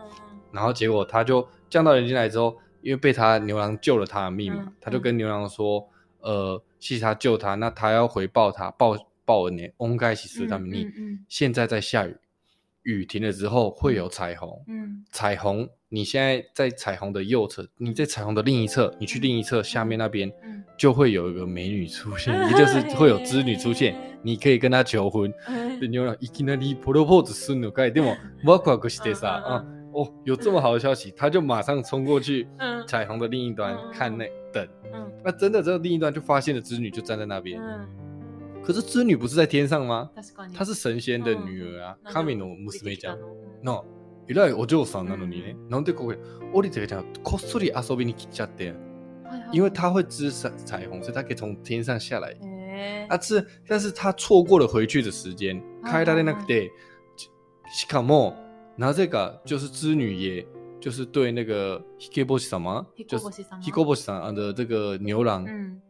[0.51, 5.87] 然后结果他就 降到人间来之后，因为被他牛郎救了他的命嘛，嗯他就跟牛郎说，
[6.21, 12.15] 呃，谢谢他救他，那他要回报他报报恩呢，恩该喜事他们你、嗯现在在下雨，
[12.83, 25.33] 雨停了之后会有彩虹，うんうん彩虹你现在在彩虹的右侧，你在彩虹的另一侧，你去另一侧下面那边うん就会有一个美女出现， 也就是会有织女出现，你可以跟她求婚。
[25.47, 27.91] うんで、牛郎いきなりプロポーズするのかい？
[27.91, 34.66] でもワクワクしてさ、嗯啊， 哦，有这么好的消息，他就马上冲过去うん彩虹的另一端嗯看那等。
[34.92, 37.60] うん那真的，这个另一端就发现了织女就站在那边。
[37.60, 37.86] うん
[38.62, 40.10] 可是织女不是在天上吗？
[40.54, 41.96] 她是神仙的女儿あ。
[42.04, 43.18] なんで神の娘ちゃん。
[43.64, 43.84] の
[44.28, 46.18] 偉いお嬢さんなのにね、なんでここへ
[46.52, 48.74] 降りてきたのこっそり遊びに来ちゃって。
[49.52, 52.32] 因为他会织彩彩虹，所以他可以从天上下来。
[52.34, 55.60] へー啊，是，但是他错过了回去的时间。
[55.82, 56.68] 开他的那个 day，
[57.72, 58.34] しかも
[58.79, 60.45] なぜか就是织女也
[60.79, 65.81] 就是对那个 Hikeboshi 什么，就是彦星様 Hikeboshi さん的这个牛郎，うん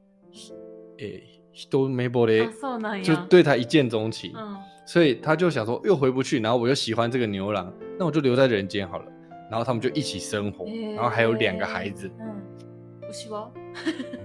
[0.98, 9.06] 诶，一目惚れあ、そうなん就や对他一见钟情，うん所以他就想说又回不去，然后我又喜欢这个牛郎，那我就留在人间好了。
[9.50, 12.08] 然后他们就一起生活，へー然后还有两个孩子。
[12.20, 12.42] うん
[13.12, 13.50] 牛は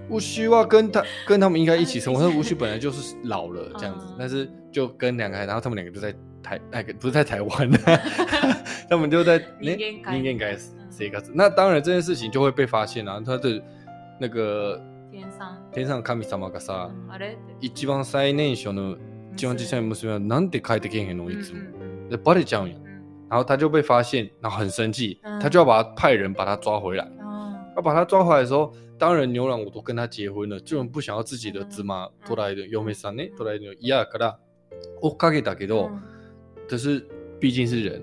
[0.09, 6.13] 乌须啊，跟他跟他们应该一起生活，但是乌须本来就是老了 这样子，嗯但是就跟两个孩子，然后他们两个就在
[6.46, 7.70] 台那个不是在台湾，
[8.88, 10.10] 他们就在 人間界。
[10.10, 10.44] 人間界
[10.78, 13.62] 嗯谁个那当然这件事情就会被发现啊，他的
[14.18, 14.80] 那个
[15.12, 16.90] 天さん天上神様がさ、
[17.60, 18.96] 一番最年少の
[19.34, 22.70] 一番小さい娘はなんで帰ってけへんのいつも、うんうんでバレちゃうん
[23.28, 27.04] 然后他就被发现，然后很生气，嗯他就要把他派人把他抓回来。
[27.20, 34.38] あ要把他抓回来的时候，当然牛郎我都跟他结婚了，就不想要自己的子马捉来的嫁さんね、捉来的嫌やから
[35.02, 36.00] 追っかけたけーどうん，
[36.67, 37.05] 可是
[37.39, 38.01] 毕竟是人，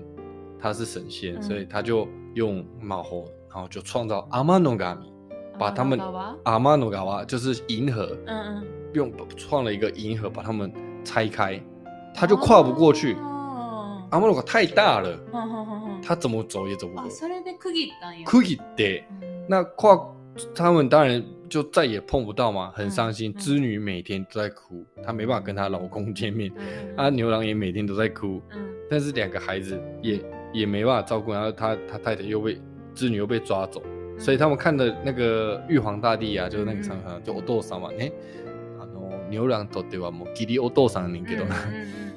[0.59, 5.11] 他是神仙，嗯所以他就用马猴，然后就创造阿玛诺嘎米，
[5.57, 10.71] 把他们天の川阿玛诺嘎瓦就是银河，うんうん用创了一个银河把他们
[11.03, 11.61] 拆开，
[12.13, 13.15] 他就跨不过去。
[13.15, 17.03] あ阿玛诺嘎太大了，ーうんうんうんうん他怎么走也走不过。
[17.03, 19.03] あそれで区切ったんや区切って。
[19.21, 19.99] うん那跨
[20.53, 23.31] 他们当然 就再也碰不到嘛，很伤心。
[23.31, 30.19] 嗯织女每天都在哭，她没办法跟她老公见面，うん啊，牛郎也每天都在哭，うん但是两个孩子也
[30.53, 32.59] 也没办法照顾，然后他他太太又被
[32.93, 33.81] 织女又被抓走，
[34.17, 38.11] 所以他们看的那个玉皇大帝啊，就是那个上上就お父さんは ね、
[38.79, 41.55] あの牛郎とってはもう義理お父さんやねんけどな。
[41.67, 42.09] うんうん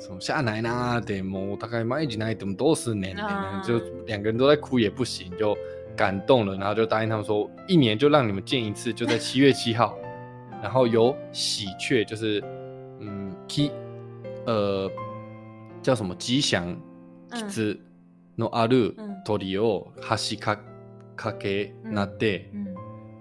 [0.00, 5.54] 什么下来呐的，もう大概毎日泣いてもどうすんねん啊就两个人都在哭也不行，就
[5.95, 9.97] 感动了，然后就答应他们说，一年就让你们见一次，就在七月七号，
[10.61, 12.43] 然后有喜鹊，就是
[12.99, 13.71] 嗯，k
[14.45, 14.91] 呃
[15.81, 16.75] 叫什么吉祥
[18.37, 20.59] のあを橋か
[21.15, 22.65] かけなって、うん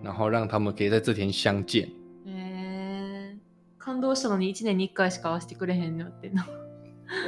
[0.03, 1.89] 然后让他们可以在这天相见。
[3.79, 6.29] 感動したのに1年に1回しか会わせてくれへんのって。
[6.29, 6.47] な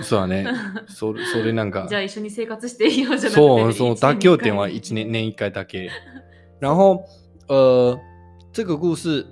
[0.02, 0.46] そうだね。
[0.88, 1.86] それそれなんか。
[1.88, 5.90] じゃあ一緒に生活していいよじゃなくてそうそう、妥協点は一年年一回だけ。
[6.60, 7.04] 然后
[7.48, 7.98] 呃，
[8.52, 9.26] 这个故事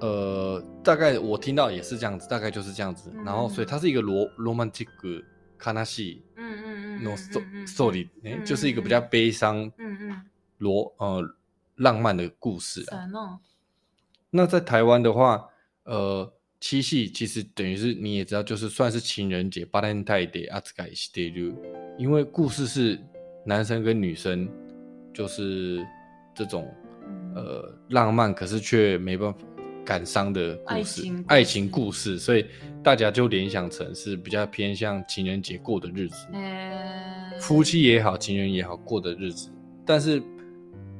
[0.00, 3.10] 呃，大概我听到也是这样子，大概就是这样子。
[3.14, 5.22] 嗯然后所以它是一个罗罗曼蒂克
[5.58, 8.40] 卡纳西うんうんうんうんのストうんうんストーリー嗯。
[8.40, 10.22] ね，就是一个比较悲伤うんうん
[10.58, 11.22] 罗呃
[11.76, 12.84] 浪漫的故事
[14.32, 15.48] 那在台湾的话，
[15.84, 21.55] 呃，七夕其实等于是你也知道，就是算是情人节，巴兰泰的阿兹盖西德鲁，
[21.97, 22.99] 因为故事是
[23.45, 24.49] 男生跟女生，
[25.13, 25.85] 就是
[26.33, 26.67] 这种
[27.05, 29.39] うん呃浪漫，可是却没办法
[29.85, 32.45] 感伤的故事爱情，故爱事情故事，所以
[32.83, 39.49] 大家就联想成是比较偏向情人节过的日子，へー夫妻也好，情人也好过的日子，
[39.85, 40.21] 但是。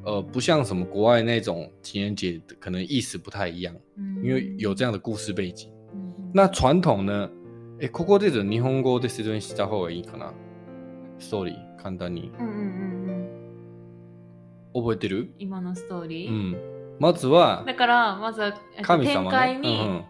[0.04, 3.74] 呃，不像什么国外那种情人节，可能意思不太一样。
[3.96, 5.70] うん因为有这样的故事背景。
[5.92, 7.30] うん那传统呢？
[7.78, 10.32] え、ここで日本語で説明した方がいいかな？
[11.18, 12.64] ストーリー簡単にうんうんうん
[14.72, 15.32] うん覚えてる？
[15.38, 16.56] 今のストーリー、うん。
[16.98, 19.58] まずはだからまずは、えっと神様ね。
[19.58, 20.04] に、うんうん。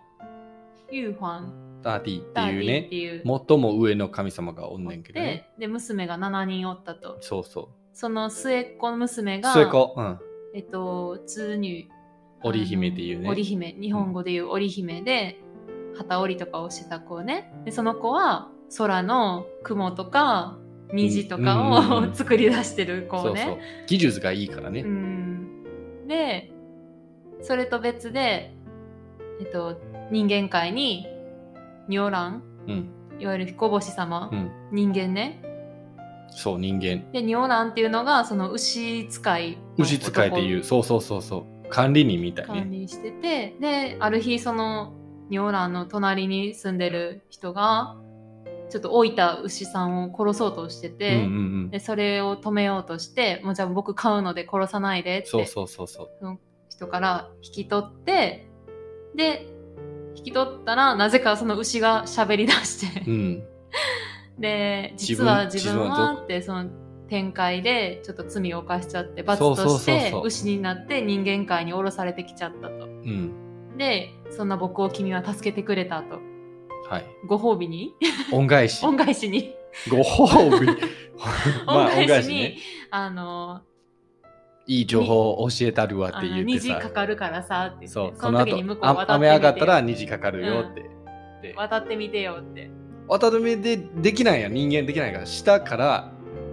[0.91, 5.67] ユーファンダーティーっていうねいう最も上の神様がおんねんけどねで。
[5.67, 9.41] で娘が7人おったとそうそその末っ子の娘う。
[9.41, 10.19] がそれこ、うん。
[10.55, 11.89] えっと通入
[12.43, 15.41] 織姫っていうね織姫日本語でいう織姫で、
[15.97, 20.59] 旗織りとかをしてた子ねでその子は空の雲とか
[20.93, 23.61] 虹とかうんうん 作り出してる子そうそうね。
[23.87, 24.87] 技術がいいからねう。
[24.87, 26.51] んで
[27.43, 28.55] それと別で、
[29.41, 31.07] えっと、人間界に
[31.89, 32.91] 如来、うん。
[33.19, 34.51] いわゆる彦星様、うん。
[34.73, 35.43] 人間ね。
[36.31, 37.11] そう、人間。
[37.13, 41.69] で、如来っていうのが、その牛使いの牛使いっていう、そうそうそうそう。
[41.71, 42.61] 管理人みたいね。
[42.61, 44.95] 管理してて、で、ある日、その
[45.31, 47.97] 如来の隣に住んでる人が、
[48.71, 51.27] ちょっと老いた牛さんを殺そうとしてうんて、うんう
[51.67, 51.71] ん。
[51.71, 56.39] で、それを止めようとして、もうじゃあ僕買うので殺さないでってそうそうそうそう。
[56.69, 58.49] 人から引き取って、
[59.15, 59.47] で、
[60.17, 63.45] 引き取ったら、なぜかその牛が喋り出して、うん。
[64.41, 66.71] で、実は自分ははって、その
[67.09, 72.87] 展開でちょっと罪を犯しちゃって、罰として牛になって人間界に降ろされてきちゃったと。
[72.87, 73.77] うん。
[73.77, 76.19] で、そんな僕を君は助けてくれたと。
[76.89, 77.07] はい。
[77.27, 77.95] ご褒美に？
[78.33, 78.83] 恩返し。
[78.87, 79.55] 恩返しに、
[79.91, 80.67] ご褒美。
[81.67, 82.57] まあ、恩恩返しに、ね。
[82.91, 83.61] あの、
[84.67, 86.91] いい情報を教えたるわって言って虹かさ。
[86.91, 90.83] かるからさってそう、その時に向こうあ渡ってみてよ雨上がったら虹かかるよって。
[91.43, 92.71] で渡ってみてよって。
[93.11, 96.13] 渡る目でできないやん人間できないから下から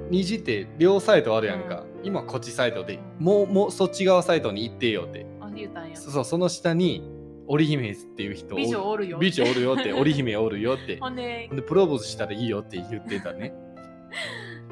[0.10, 5.28] 虹って両サイドあるやんか、今こっちサイドでもうもうそっち側サイドに行ってよって。
[5.40, 5.96] あ、言うたんや。
[5.96, 7.04] そうそうその下に
[7.46, 9.20] 織姫っていう人美女おるよ。
[9.20, 10.98] 美女おるよって 織姫おるよって。
[11.00, 13.54] ほんで、でプロポーズしたらいいよって言ってたね。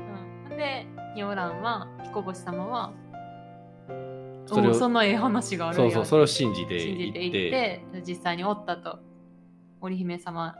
[0.45, 2.93] うん、ほんで、如来は、彦星様は、
[4.47, 8.99] それそんなええ話があるそうそうそれを信じて信じてい行ってって実際におったと。
[9.81, 10.55] 織姫様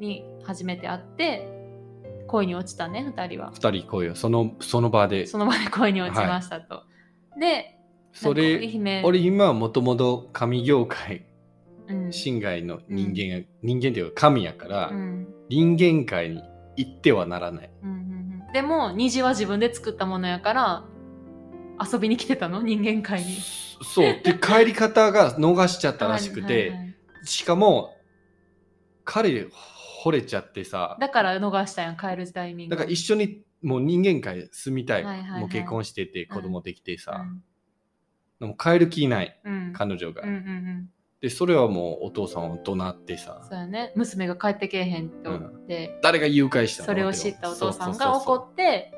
[0.00, 1.46] に初めて会って
[2.26, 3.52] 恋に落ちたね二人は。
[3.52, 4.14] 二人恋を。
[4.14, 5.26] そのその場で。
[5.26, 6.82] その場で恋に落ちましたと、
[7.38, 7.78] で
[8.12, 9.02] そなんか織れ姫。
[9.04, 11.26] 織姫はもともと神業界
[11.88, 12.10] うん。
[12.10, 15.28] 神外の人間や、人間っていうか神やから、うん。
[15.48, 16.42] 人間界に
[16.76, 17.70] 行ってはならない。
[17.82, 18.52] うんうんうん。
[18.52, 20.84] でも虹は自分で作ったものやから
[21.92, 22.62] 遊びに来てたの？
[22.62, 23.36] 人間界に。
[23.82, 24.20] そう。
[24.22, 26.96] で、帰り方が逃しちゃったらしくて、はいはいはい。
[27.24, 27.96] しかも、
[29.04, 29.46] 彼、
[30.02, 35.04] 惚れちゃってさ、だから逃したやん帰るタイミングだから一緒にもう人間界住みたい。
[35.04, 37.42] はいはいはいもう結婚してて、子供できてさ、うん
[38.40, 40.22] でも帰る気ない、うん彼女が。
[40.22, 48.94] うんうんうんで、それはもうお父さんを怒鳴ってさそ、うやね娘が帰ってけえへんって思って、誰が誘拐したのそれを知ったお父さんが怒って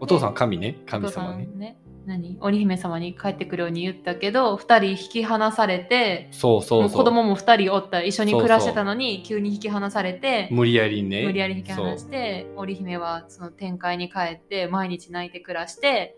[0.00, 1.46] お父さん神ね、神様ね。
[1.46, 2.38] ね何？
[2.40, 6.98] 織姫様に帰ってくるように言ったけど二人引き離されてそうそうそう。
[6.98, 11.24] 子供も二人おった一緒に暮らしてたのに急に引き離されて無理やりね。
[11.24, 16.16] 無理やり引き離して織姫はその天界に帰って毎日泣いて暮らして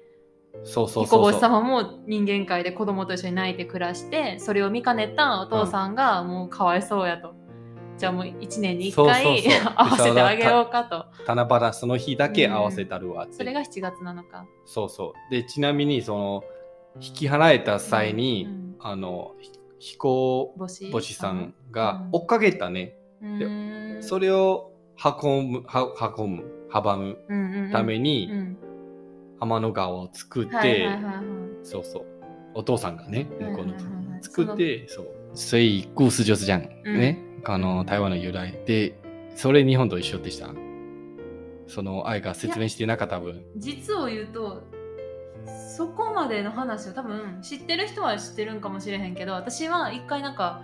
[0.65, 1.33] そうそう彦そうそう。
[1.33, 7.35] 星様も人間界で子供と一緒に泣いて暮らしてそれを見かねたお父さんがもうかわいそうやと、
[7.99, 9.27] じゃあもう一年に一回
[9.77, 13.35] 合わせてあげようかと七夕その日だけ合わせたるわって。
[13.35, 15.33] それが7月なのかそうそう。
[15.33, 16.45] で、ちなみに、その、
[17.01, 22.97] 引き離れた際に、うんあの、ひ彦星星さんがうん追っかけたね。
[23.23, 24.73] うーんそれを
[25.23, 28.57] 運む、は運む、阻むうんうんうんために、うん
[29.39, 30.89] 天の川を作って、
[31.63, 32.07] そうそう。
[32.55, 33.75] お父さんがね、向こうの
[34.23, 35.09] 作って、そう。
[35.35, 37.26] 所以故事就是这样、うんね。
[37.49, 38.59] あの、台湾の由来。
[38.67, 38.99] で、
[39.35, 40.49] それ日本と一緒でした？
[41.69, 43.45] その愛が説明してなかった分。
[43.57, 44.63] 実を言うと
[45.77, 50.63] そこまでの話を多分知ってる人は知ってるんかもしれへんけど私は一回なんか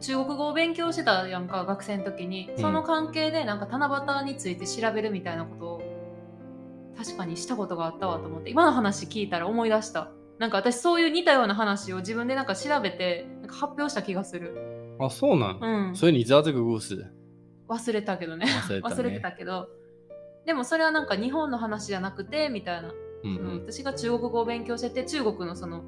[0.00, 5.82] 中国語を勉強してたやんか学生の時にうんその関係でなんか七夕について調べるみたいなことを
[6.96, 15.94] 確かにしたことがあったわと思って今の話聞いたら思い出したなんか私そういう似たような話を自分でなんか調べてなんか発表した気がするあ、そうなん、うん。
[15.94, 17.04] 所以你知道这个故事。
[17.68, 18.46] 忘れたけどね。
[18.46, 18.94] 忘れたね。
[18.94, 19.68] 忘れてたけど。
[20.46, 22.92] でもそれはなんか日本の話じゃなくてみたいな。
[23.24, 23.60] うんうん。
[23.60, 25.82] 私が中国語を勉強してて中国のその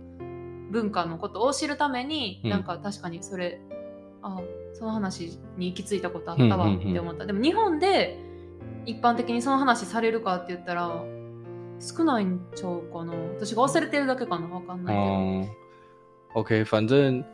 [0.71, 2.51] 文化のことを知るために、うん。
[2.51, 3.61] なんか確かにそれ
[4.23, 4.39] あ
[4.75, 8.19] その話に行き着いたことあったわって思った、でも日本で
[8.85, 11.03] 一般的にその話されるかって言ったら
[11.81, 13.15] 少ないんちゃうかな。
[13.15, 14.47] 私が忘れてるだけかな。
[14.47, 15.45] わかんない
[16.35, 17.25] けど、哦，OK，反正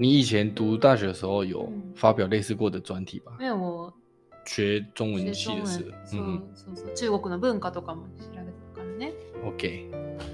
[0.00, 3.32] 你以前读大学的时候有嗯发表类似过的专题吧？
[3.40, 3.92] 因为我
[4.44, 9.12] 学中文学系的是中文，そう嗯そうそう中国の文化とかも調べてたからね，
[9.44, 9.90] OK。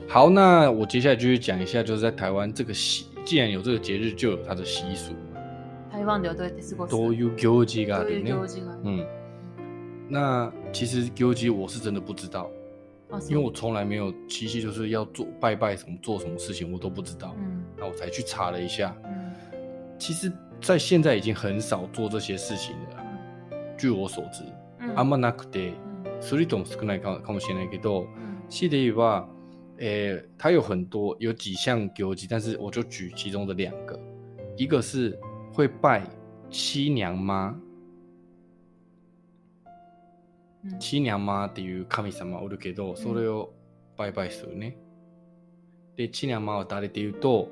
[0.08, 5.14] 好，那我接下来继续讲一下，就是在台湾这个习，既然有这个节日，就有它的习俗，
[5.90, 8.32] 台湾ではどうやって過ごす都有行事があどういうるね。
[8.32, 9.06] 行事がある、嗯，
[10.08, 12.50] 那其实行事我是真的不知道，
[13.10, 19.05] あそう因为我从来没有七夕就是要做拜拜什么做什么事情我都不知道，うん那我才去查了一下，うん
[19.98, 23.04] 其实，在现在已经很少做这些事情了。
[23.78, 24.44] 据我所知、
[24.80, 25.74] うんあんまなくて、
[26.04, 28.08] うんする人も少ないかかもしれないけど、うん
[28.48, 29.26] 西德语は、
[29.78, 33.98] 诶、它有很多有几项行事，但是我就举其中的两个，
[34.56, 35.18] 一个是
[35.52, 36.02] 会拜
[36.50, 37.56] 七娘妈
[40.64, 43.52] うん七娘妈っていう神様おるけど、それを
[43.96, 44.76] バイバイするね。
[45.96, 47.48] で、七娘は誰っていうと、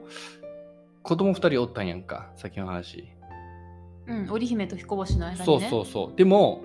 [1.06, 3.08] 子供二人おったんやんか、さっきの話。
[4.08, 5.45] うん、織姫と彦星の間にね。
[5.45, 6.18] そうそうそう。
[6.18, 6.64] でも、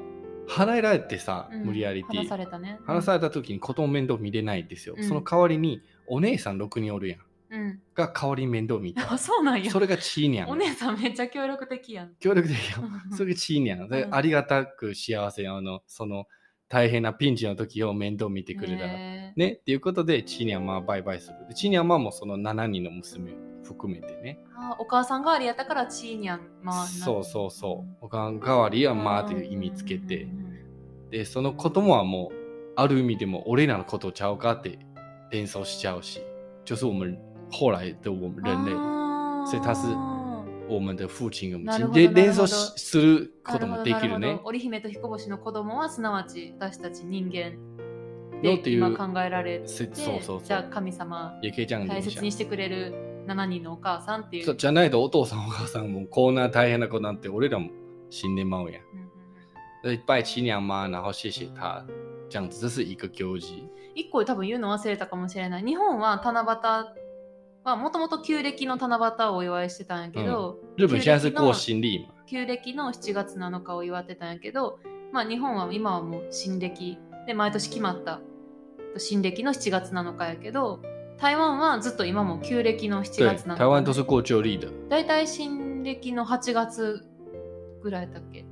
[0.49, 2.81] 払えられてさ、うん無理やりって話されたね。
[2.87, 4.95] 話された時に子供面倒見れないんですよ。
[4.97, 7.21] うんその代わりに、お姉さん6人おるやん。
[7.51, 7.81] うん。
[7.95, 9.13] が代わりに面倒見た。
[9.13, 9.71] あ、そうなんや。
[9.71, 10.49] それがチーニャン。
[10.49, 12.15] お姉さんめっちゃ協力的やん。
[12.19, 13.13] 協力的よう。
[13.13, 14.11] んそれがチーニャン。
[14.11, 16.25] んありがたく幸せあの、その
[16.71, 18.93] 大変なピンチの時を面倒見てくれたら。
[19.37, 21.47] ね、っていうことで、チーニャンマはバイバイする。
[21.49, 24.39] でチーニャンマもその7人の娘含めてね。
[24.57, 27.97] あお母さん代わりやったからチーニャンまあそうそうそう。
[28.01, 30.29] おかん代わりはまあっていう意味つけて。
[31.11, 32.35] で、その子供はもう、
[32.77, 34.79] ある意味でも俺らのことちゃうかって
[35.31, 36.21] 連想しちゃうし。
[36.65, 37.19] 就是我们
[37.51, 39.01] 后来的我们人類。
[39.47, 39.89] 所以他是
[40.69, 44.41] 我们的父親がなるほどでなるほど連想しすることもできるね。
[44.45, 47.57] 織姫と彦星の子供はすなわち私たち人間
[48.37, 50.43] のでっていう今考えられてせそうそうそう。
[50.45, 52.95] じゃあ神様大切にしてくれる
[53.35, 54.45] 7人のお母さんっていう。
[54.45, 57.71] そうじゃないとお父さんお母さんもこんな大変なことなんて俺らも
[58.11, 58.83] 死んでまうやん。
[58.83, 59.11] うんうんうん
[59.83, 61.83] で拜七娘妈，然后谢谢她，
[62.29, 63.67] 这样子，这是一个行事。
[63.95, 65.65] 一個多分言うの忘れたかもしれない。
[65.65, 66.47] 日本は七夕
[67.65, 72.09] はもともと旧暦の七夕をお祝いしてたんやけど、日本现在是过新历嘛？
[72.27, 74.79] 旧暦の7月7日を祝ってたんやけど、
[75.13, 78.21] まあ日本は今はもう新暦で毎年決まった
[78.99, 80.83] 新暦の7月7日やけど、
[81.21, 84.69] 台湾はずっと今も旧暦の7对月7日。，台湾都是过旧历的。
[84.89, 87.05] だいたい新暦の8月
[87.83, 88.47] ぐらいだっけ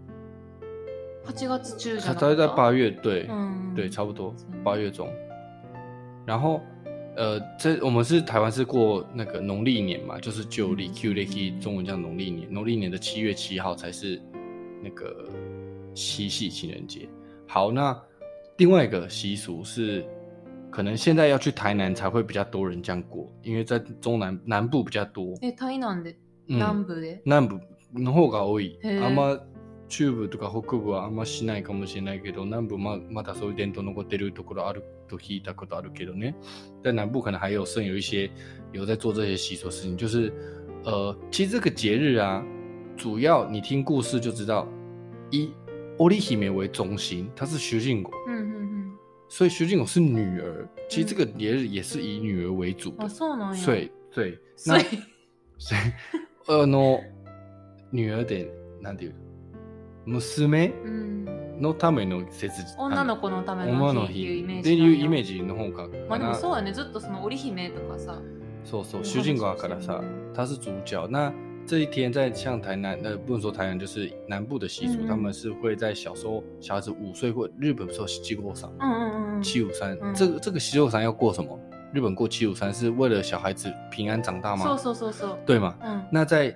[1.27, 2.37] ?8 月中じゃなか它った？
[2.37, 5.09] 在八月，对、うん对，差不多嗯八月中。
[6.27, 6.61] 然后
[7.17, 14.21] 呃，这我们是台湾是过那个农历年嘛，就是旧历嗯 Q 历中文叫农历年，农历年的七月七号才是
[14.83, 15.27] 那个
[15.95, 17.09] 七夕情人节。
[17.47, 17.99] 好，那
[18.59, 20.05] 另外一个习俗是，
[20.71, 25.35] 可能现在要去台南才会比较多人这样过，因为在中南南部比较多。
[25.41, 26.15] え、台南で、
[26.49, 27.21] 嗯南部で。
[27.25, 27.61] 南部
[27.95, 28.79] の方が多い。
[29.03, 29.41] あんま
[29.89, 36.35] 中部とか北部はあんましないかもしれないけど、南部ままだそういう伝統残ってるところあると聞いたことあるけどね。
[36.85, 38.31] 在南部可能还有剩有一些
[38.73, 40.31] 有在做这些习俗的事情，就是
[40.85, 42.45] 呃，其实这个节日啊，
[42.99, 44.69] 主要你听故事就知道，
[45.31, 45.51] 以
[45.97, 48.48] 欧丽姫为中心，她是徐靖国，うんうん
[49.29, 50.69] 所以徐靖国是女儿。
[50.89, 53.09] 其实这个节日也是以女儿为主的。
[53.09, 53.91] そうなんや。
[54.15, 54.83] 对，所以
[55.59, 55.81] 所以
[56.47, 57.01] あの
[57.93, 58.51] 女兒で
[58.81, 59.15] なんていう？
[60.07, 60.73] 娘？
[60.85, 61.39] うん。
[61.61, 64.61] のための節女の子のため女のの日日っていうイメージ。
[64.61, 68.23] っていうイメージの方がまあでもそうやね、ずっとその織姫とかさ。
[68.65, 70.01] そうそう嗯主人公からさ
[70.35, 71.33] 他是主角那
[71.68, 79.42] 这一天在像台南呃不能说台南就是南部的习俗、嗯嗯他们是会在小时候小孩子五岁或日本说七过三うんうんうん。
[79.42, 81.58] 七五三、嗯这个这个七过三要过什么
[81.94, 85.38] 日本过七五三是为了小孩子平安长大吗そうそうそうそう。
[85.46, 86.02] 对吗うん。
[86.12, 86.54] 那在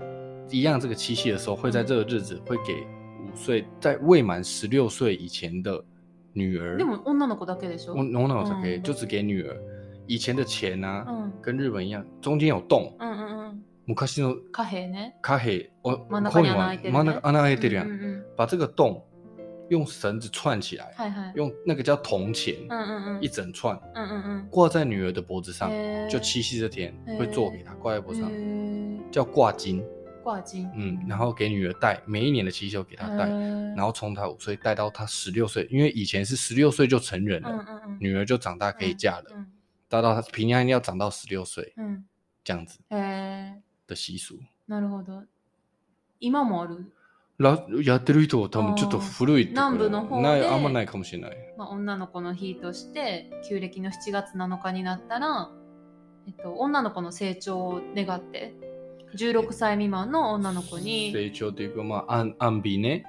[0.49, 2.73] 一样这个七夕的时候，会在这个日子会给
[3.21, 5.83] 五岁在未满十六岁以前的
[6.33, 9.55] 女儿，でも女の子だけでしょ我我哪有才可以，嗯就只给女儿。
[10.05, 11.31] 以前的钱啊，うん。
[11.41, 12.93] 跟日本一样，中间有洞。
[12.99, 13.63] うんうんうん。
[13.87, 15.13] 昔の貨幣ね。
[15.21, 17.87] 貨幣、お真ん中に穴開いてるね真ん中穴開いてるやん。
[17.87, 19.03] うんうんうん把这个洞
[19.69, 21.33] 用绳子串起来，はいはい。
[21.35, 23.21] 用那个叫铜钱，うんうんうん。
[23.21, 26.09] 一整串うんうん挂在女儿的脖子上，うん。
[26.09, 29.83] 就七夕这天会做给她挂在脖子上，へー叫挂金。
[30.23, 30.69] 挂金。
[30.75, 33.27] 嗯，然后给女儿戴，每一年的七夕都给她戴。
[33.29, 37.97] 然然后从他五岁带到他十六岁，因为以前是十六岁就成人了，うんうんうん。
[37.99, 39.45] 女儿就长大可以嫁了，うん
[39.89, 42.03] 到到他平安要长到十六岁うん。
[42.43, 43.53] 这样子へ
[43.92, 43.94] え。
[43.94, 44.40] 的习俗。
[44.68, 45.22] なるほど。
[46.20, 46.92] 今もある？
[47.38, 51.36] らやってる人は多分ちょっと古い南部の方でないあんまないかもしれない。
[51.56, 55.50] まあ、女の子の日として旧暦の7月7日になったら、
[56.26, 58.54] えっと、女の子の成長を願って
[59.16, 63.04] 16歳未満の女の子に成長というかまあ安安美ね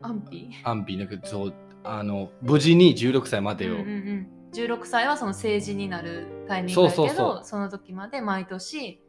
[0.00, 0.50] 安否？
[0.64, 1.54] 安美那个そう
[1.84, 9.00] あの無事に16歳までを、うんうんうん、16歳はその成人になるタイミングだけどその時まで毎年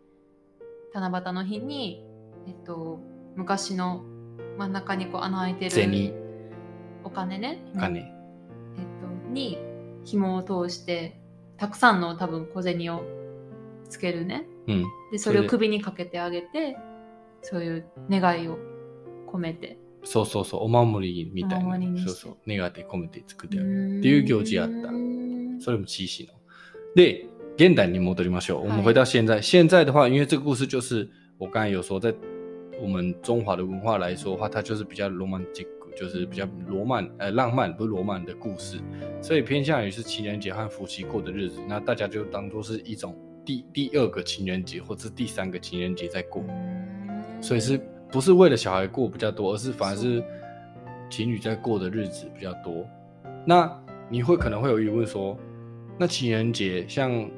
[0.93, 2.05] 七夕の日に、
[2.47, 2.99] えっと、
[3.35, 4.03] 昔の
[4.57, 6.13] 真ん中にこう穴開いてる銭。
[7.03, 7.63] お金ね。
[7.75, 8.05] お金、えっ
[9.25, 9.57] と、に
[10.05, 11.19] 紐を通して
[11.57, 13.03] たくさんの多分小銭を
[13.89, 14.45] つけるね。
[14.67, 14.85] うん。
[15.11, 16.77] でそれを首にかけてあげて
[17.41, 18.59] そういう願いを
[19.27, 19.79] 込めて。
[20.05, 21.77] そうそうそうお守りみたいな。
[22.05, 22.37] そうそう。
[22.47, 23.95] 願って込めて作ってある。
[23.95, 24.73] っっていう行事あった。
[25.59, 26.33] それも七夕の。
[26.95, 27.25] で、
[27.56, 28.60] 現代に戻りましょう。
[28.60, 29.40] 我们はい回到现在。
[29.40, 32.14] 现在的话，因为这个故事就是我刚才有说，在
[32.80, 38.78] 我们中华的文化来说的话，它就是比较 romantic，就是比较罗曼呃浪漫不是罗曼的故事，
[39.20, 46.44] 所以偏向于是情人节和夫妻过的日子，那大家就当做是一种第第二个情人节或者是第三个情人节在过，
[47.40, 47.80] 所以是
[48.12, 50.22] 不是为了小孩过比较多，而是反而是
[51.10, 52.86] 情侣在过的日子比较多。
[53.44, 53.68] 那
[54.08, 55.36] 你会可能会有疑问说，
[55.98, 57.28] 那情人节像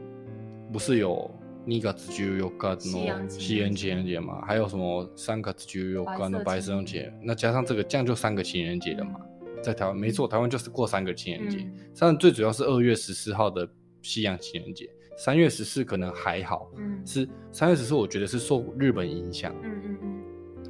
[0.76, 1.32] 不是有
[1.64, 4.42] 尼嘎子就有嘎西洋情人节西洋情人节嘛？
[4.46, 7.14] 还有什么三嘎子就有嘎的白白色情人节？
[7.24, 9.22] 那加上这个，这样就三个情人节了嘛？
[9.64, 11.60] 在台湾没错，台湾就是过三个情人节。
[11.60, 13.66] 嗯当然最主要是二月十四号的
[14.02, 20.24] 西洋情人节，三月十四可能还好，嗯是三月十四我觉得是受日本影响，嗯嗯嗯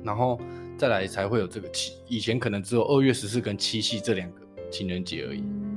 [0.04, 0.40] 然后
[0.78, 5.40] 再来才会有这个七，以前可能只有二月十四跟七夕这两个情人节而已。
[5.40, 5.72] 嗯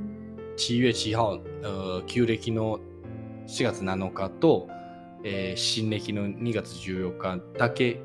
[0.55, 2.77] 七月七号、呃、旧暦の
[3.49, 4.67] 4月7日と、
[5.23, 7.99] えー新暦の2月14日だけ、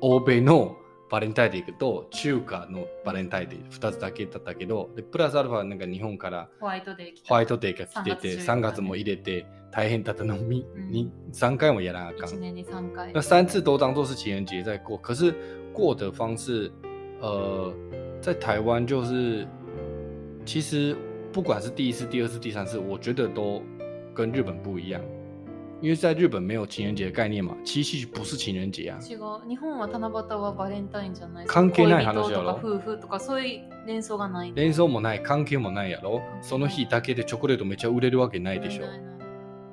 [0.00, 0.76] 欧米の
[1.10, 7.28] バレンタインデーと中華のバレンタインデー2つだけだったけど、でプラスアルファなんか日本からホワイトデー来た。
[7.28, 10.90] ホワイトデーが来てて、3 3月月も入れて大変だったのに、うん。
[10.90, 12.28] に3回もやらなあかん。
[12.28, 12.36] 一。
[12.36, 13.12] 年に三回。
[13.12, 15.34] 那三次都当做是情人节在过，可是
[15.72, 16.70] 过的方式，
[17.20, 17.74] 呃，
[18.20, 19.48] 在台湾就是，
[20.44, 20.96] 其实
[21.32, 23.62] 不管是第一次、第二次、第三次，我觉得都
[24.13, 25.01] 跟日本不一样，
[25.81, 36.21] 因为在日本没有情人节的概念嘛，七夕不是情人节啊，違う日本は七夕はバレンタインじゃない関係ない恋人話やろとか夫婦とかそういう連想がない連想もない、関係もないやろ。
[36.41, 38.87] その日だけでチョコレートめっちゃ売れるわけないでしょな。
[38.87, 39.11] いないな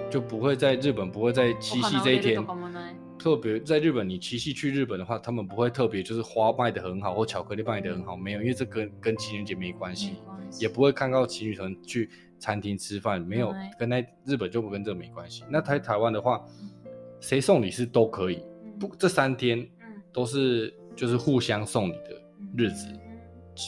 [0.09, 10.11] い就不会在日本不会在七夕这一天お花を入れるとかもない特别在日本，你七夕去日本的话，他们不会特别就是花卖的很好或巧克力卖的很好，没有，因为这跟跟情人节没关系。
[10.11, 15.45] 没关系也不会看到情侣可能去 餐厅吃饭，没有对跟那日本就不跟这个没关系。
[15.49, 16.45] 那台台湾的话，
[17.21, 22.89] 谁送礼是都可以，嗯不这三天嗯都是就是互相送礼的嗯日子，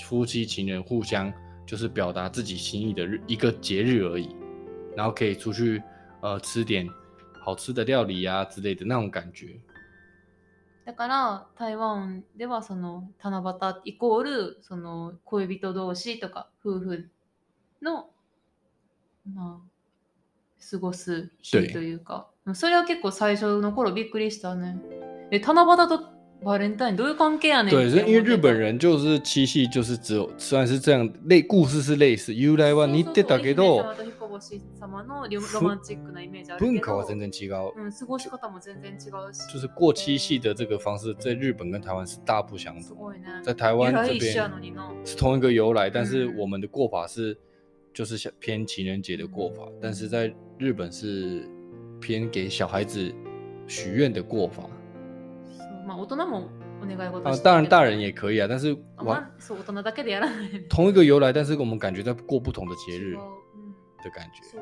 [0.05, 1.33] 夫妻情人互相
[1.67, 4.35] 就是表达自己心意的日一个节日而已，
[4.97, 5.83] 然后可以出去
[6.21, 6.89] 呃吃点
[7.41, 9.61] 好吃的料理啊之类的那种感觉。
[10.87, 17.09] だから台湾ではその七夕イコールその恋人同士とか夫婦
[17.81, 18.11] の
[19.36, 19.70] まあ
[20.72, 24.78] 過ごす对日というかそれは結構最初の頃びっくりしたね
[25.32, 33.84] え七夕とバレンタインどういう関係やねん对，因为日本人就是七夕就是只有虽然是这样类故事是类似，由来は似てたけど。
[36.60, 37.74] 文化は全然違う。
[37.76, 43.14] うん、過ごし方も全然違うし就是过七夕的这个方式，在日本跟台湾是大不相同。
[43.44, 44.34] 在台湾这边
[45.04, 47.38] 是同一个由来，但是嗯我们的过法是
[47.94, 51.50] 就是像偏情人节的过法，但是在日本是
[52.00, 53.14] 偏给小孩子
[53.68, 54.64] 许愿的过法。
[55.86, 56.50] まあ大人も
[56.82, 60.68] お願い事啊，当然大人也可以啊，但是完あまあそう大人だけでやらない。
[60.70, 63.16] 同一个由来，但是我们感觉在过不同的节日
[64.04, 64.60] 的感觉。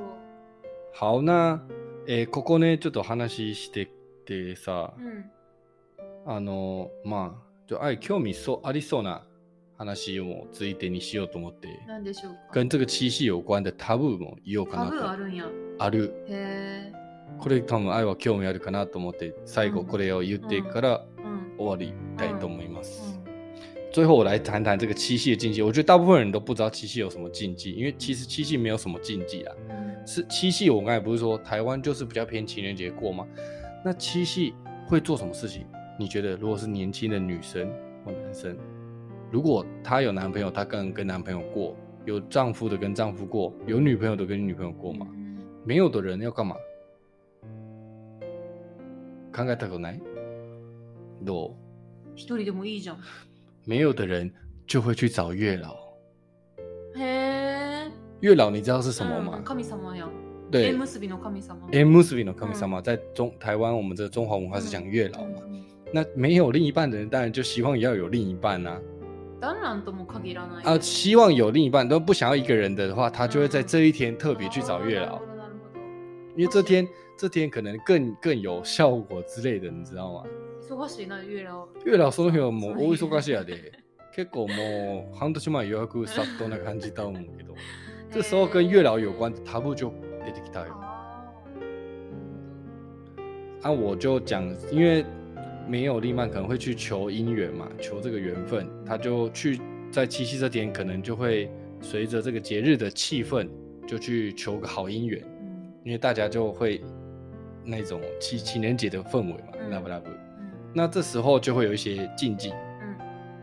[0.94, 1.60] 好，那
[2.08, 3.90] 诶、ここねちょっと話して
[4.26, 5.26] てさ、うん。
[6.26, 9.27] あのまあ就愛興味そうありそうな
[9.78, 11.68] 話をついてにしようと思って。
[11.88, 12.54] なんでしょうか？
[12.54, 15.18] 跟这个七夕有关的タブーも言おうかタブーあなと。
[15.18, 15.46] るんや
[15.80, 16.14] ある。
[16.28, 16.94] へえ
[17.40, 23.20] これ多分愛は興味あるかなと思って、最後これを言ってからうん終わりたいと思います。
[23.22, 23.28] うん
[23.90, 25.62] 最后我来谈谈这个七夕的禁忌。
[25.64, 29.56] 我觉得大部分人都不知道七夕有什么禁忌，因为其实七夕没有什么禁忌啊。
[29.70, 33.26] うん是七夕，我刚才不是说台湾就是比较偏情人节过吗？
[33.84, 34.54] 那七夕
[34.86, 35.66] 会做什么事情？
[36.00, 37.70] 你觉得如果是年轻的女生
[38.06, 38.56] 或男生，
[39.31, 41.75] 如果他有男朋友，他跟跟男朋友过；
[42.05, 45.07] 有丈夫的跟丈夫过；有女朋友的跟女朋友过吗？
[45.11, 46.57] うん没有的人要干嘛？
[49.33, 50.01] 考えたことない？
[51.25, 51.53] どう？
[52.15, 52.97] 一人でもいいじゃん
[53.65, 54.31] 没有的人
[54.67, 55.75] 就会去找月老。
[56.95, 59.41] へえ月老你知道是什么吗？
[59.45, 60.11] 神様やん
[60.51, 65.41] 对縁，結びの神様縁結びの神様，在中台湾我们这中华文化是讲月老嘛。
[65.47, 65.63] うんうん
[65.95, 68.81] 那没有另一半的人，当然就希望要有另一半啊。
[69.41, 80.25] 当然とも限らない啊，希望有另一半，都不想要一个人的话，他就会在这一天特别去找月老なるほ，どなるほど因为这天这天可能更更有效果之类的，你知道吗？
[80.61, 83.73] 忙しいな月老月老その日はもうそう大忙しやで、
[84.15, 87.55] 結構もう半年前予約殺到な感じだと思うけど、
[88.11, 89.93] 这时候跟月老有关的タブ就
[90.25, 90.73] 出てきたよ。
[93.63, 95.05] あ啊，我就讲，因为
[95.69, 99.61] 没有另一半可能会去求姻缘嘛，求这个缘分，他就去
[99.91, 103.49] 在七夕这天，可能就会随着这个节日的气氛，
[103.87, 106.83] 就去求个好姻缘，ーうん因为大家就会
[107.65, 110.09] 那种情情人节的氛围嘛，嗯拉不拉不？
[110.09, 110.17] うん
[110.75, 112.97] 那这时候就会有一些禁忌，うん。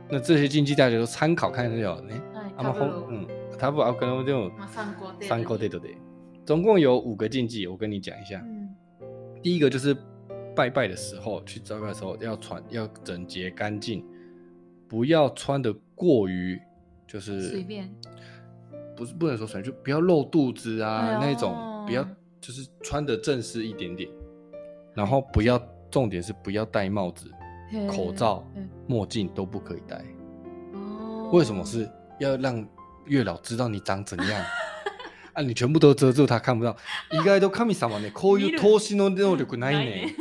[0.09, 2.13] 那这些禁忌大家都参考看就好了呢。
[2.33, 2.53] はい。
[2.57, 3.27] あんまほん、
[3.57, 5.95] タブを嗯，他不可能就まあ、参考程度に三个对对对，
[6.45, 8.43] 总共有五个禁忌，我跟你讲一下う。
[8.43, 8.69] ん。
[9.41, 9.95] 第一个就是
[10.55, 14.03] 拜拜的时候，去拜拜的时候要穿要整洁干净，
[14.87, 16.59] 不要穿的过于
[17.07, 17.89] 就是随便。
[18.95, 22.03] 不是不能说随便，就不要露肚子啊、哎呦那种，不要
[22.41, 24.09] 就是穿的正式一点点，
[24.93, 25.57] 然后不要
[25.89, 27.31] 重点是不要戴帽子、
[27.71, 30.03] へー口罩へー、墨镜都不可以戴。
[30.73, 32.67] 哦为什么是要让
[33.05, 34.43] 月老知道你长怎样？
[35.33, 36.75] 啊，你全部都遮住他看不到。
[37.11, 40.15] 意外と神様 ね、こういう投資の能力 ないね。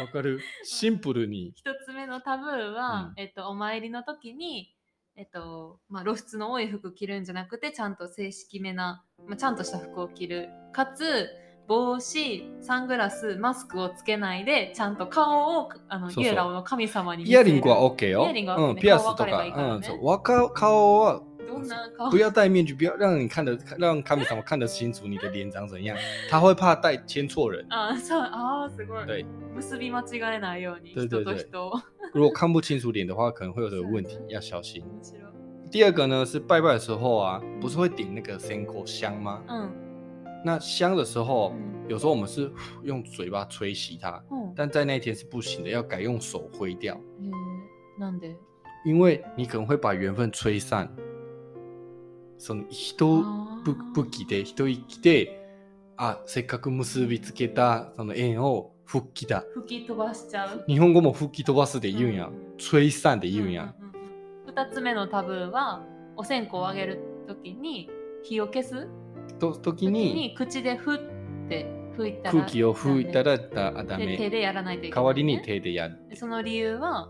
[0.00, 0.40] わかる？
[0.64, 1.52] シンプルに。
[1.54, 4.74] 一つ目のタブーは、うんえっと、お参りの時に、
[5.16, 10.48] えっと、まあ、露出の多い服着るんじゃなくて、ちゃんと正式めな、まあ、ちゃんとした服を着る。
[10.72, 11.28] かつ、
[11.66, 17.32] 帽子、サングラス、マスクをつけないで、ちゃんと顔を、あの、そうそうイエラオの神様に見イ。
[17.32, 18.22] ヤリングは OK よ。
[18.22, 20.52] イヤリングは OK うん、ねピアスとかか、いいからねうん、そう。
[20.54, 21.22] 顔は
[22.09, 25.95] 不要戴面具，不要让你看得 让神様看得清楚你的脸长怎样。
[26.29, 27.65] 他会怕带牵错人。
[27.69, 29.05] あ、そう、 あーすごい。
[29.05, 31.81] 对，結び間違えないように、对对对人と人を。
[32.13, 34.83] 如果看不清楚脸的话，可能会有这个问题，要小心。
[34.83, 39.41] 面白い第二个呢是拜拜的时候啊，不是会点那个 senko 香吗？
[39.47, 39.69] うん。
[40.45, 42.51] 那香的时候，嗯有时候我们是
[42.83, 48.35] 用嘴巴吹熄它，うん但在那一天是不行的，要改用手挥掉，へーなんで
[48.85, 50.89] 因为你可能会把缘分吹散。
[52.38, 55.46] その人あー不不気で一息で、
[55.96, 59.44] あ、せっかく結びつけたその縁を吹きだ。
[59.54, 60.64] 吹き飛ばしちゃう。
[60.66, 62.54] 日本語も吹き飛ばすで言うんやうん。
[62.58, 63.62] 吹散で言うんや。
[63.62, 63.88] うんうんうん
[64.46, 65.84] 二つ目のタブーは
[66.16, 67.88] お線香をあげるときに
[68.24, 68.88] 火を消す？
[69.38, 70.98] と時時にに口でふっ
[71.48, 71.66] て
[71.96, 74.30] 吹いたら空気を吹いたダらだダメで手メ。
[74.30, 75.98] でやらないといけない、代わりに手でやる。
[76.08, 77.08] でその理由は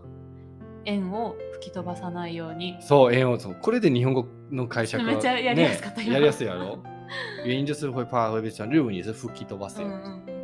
[0.85, 3.37] 円を吹き飛ばさないようにそう、縁を。
[3.37, 6.79] これで日本語の解釈はめっちゃやりやすかった今ねやりやすいやろ？
[7.43, 9.87] 原因就是会怕会被讲，日文也是吹き飛ばすよ。
[9.87, 9.95] うんう
[10.25, 10.39] ん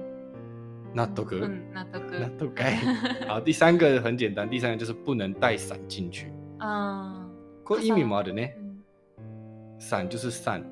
[0.95, 1.41] 納得？
[1.41, 2.75] うん納得納得かい？
[3.27, 6.31] 好，第三个很简单，第三个就是不能带伞进去。
[6.59, 7.27] あ
[7.65, 8.57] これ意味もあるね
[9.77, 10.63] 伞就是伞，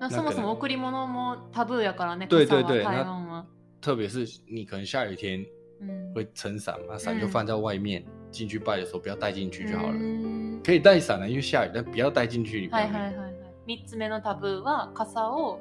[0.00, 3.46] なそもそも贈り物もタブーやからね、对傘は对对台湾は。
[3.80, 5.46] 特别是你可能下雨天
[5.80, 9.92] うん会撑伞嘛，伞就放在外面，进去拜的时候不要带进去就好了。
[9.92, 12.68] うん可以带伞啊，因为下雨，但不要带进去。
[12.70, 13.34] はいはいはいはい。
[13.66, 15.60] 三つ目のタブーは傘を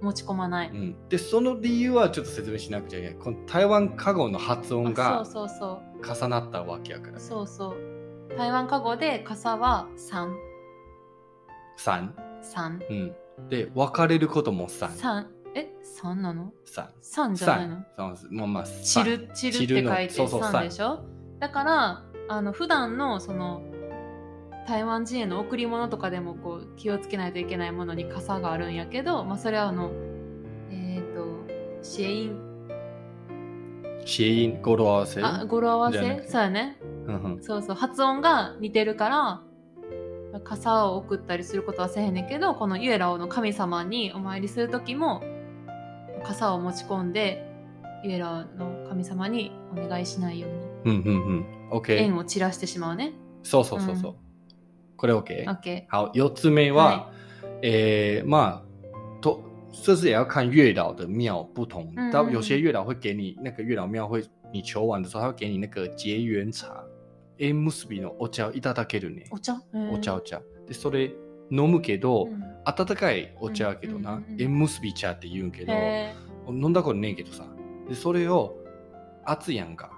[0.00, 0.70] 持ち込まない。
[0.70, 3.16] うん、でその理由はちょっと説明しなくちゃいけない。
[3.18, 5.24] この台湾カゴの発音あが。
[5.24, 7.20] 重なったわけやから。
[7.20, 8.36] そうそう。
[8.36, 10.32] 台湾カゴで傘は3。
[11.76, 12.80] 伞、3。
[12.90, 13.48] うん。
[13.48, 15.26] で別れることも伞、3。
[15.54, 16.52] え ?3 なの？
[16.64, 17.84] 伞、?3 じゃないの？
[17.96, 21.04] 伞、そうまあまあ散る、散るって書いてそうそう3でしょ？
[21.40, 23.62] だから、あの、普段のその、
[24.68, 29.90] 台湾人への贈り物とかでもこう気をつけないといけないものに傘があるんやけど、まあ、それはあの、
[30.70, 32.50] えっ、と、シエイン、
[34.04, 35.22] 谐音語呂合わせ？
[35.22, 35.98] あ、語呂合わせ？
[36.28, 36.78] そうやね。
[37.06, 37.42] うんうん。
[37.42, 39.42] そうそう、発音が似てるから、
[40.44, 45.22] 傘を送ったりすることはせえへんねんけど、このユエラオの神様にお参りするときも、
[46.22, 47.44] 傘を持ち込んで、
[48.04, 51.46] ユエラオの神様にお願いしないように、うんうんうん。
[51.70, 51.96] OK。
[51.96, 53.12] 縁を散らしてしまうね。
[53.42, 54.10] そうそうそうそう。
[54.12, 54.16] うん
[55.00, 55.46] これ OK。
[55.46, 55.86] OK。
[55.88, 57.10] 好，四つ目は、
[57.62, 59.40] 诶、まあ，都
[59.72, 64.22] 这是也要看月老的庙不同，嗯到有些月老会给你那个月老庙会，
[64.52, 66.84] 你求完的时候，他会给你那个结缘茶。
[67.38, 69.24] え結びのお茶をいただけるね。
[69.30, 69.62] お茶？
[69.90, 70.42] お茶お茶。
[70.68, 71.12] で、それ
[71.50, 76.14] 飲むけど、うん温かいお茶やけどな、うんうんうん縁結び茶って言うんけど、へ
[76.46, 77.46] 飲んだことねえけどさ。
[77.88, 78.54] で、それを
[79.24, 79.90] 熱いやんか。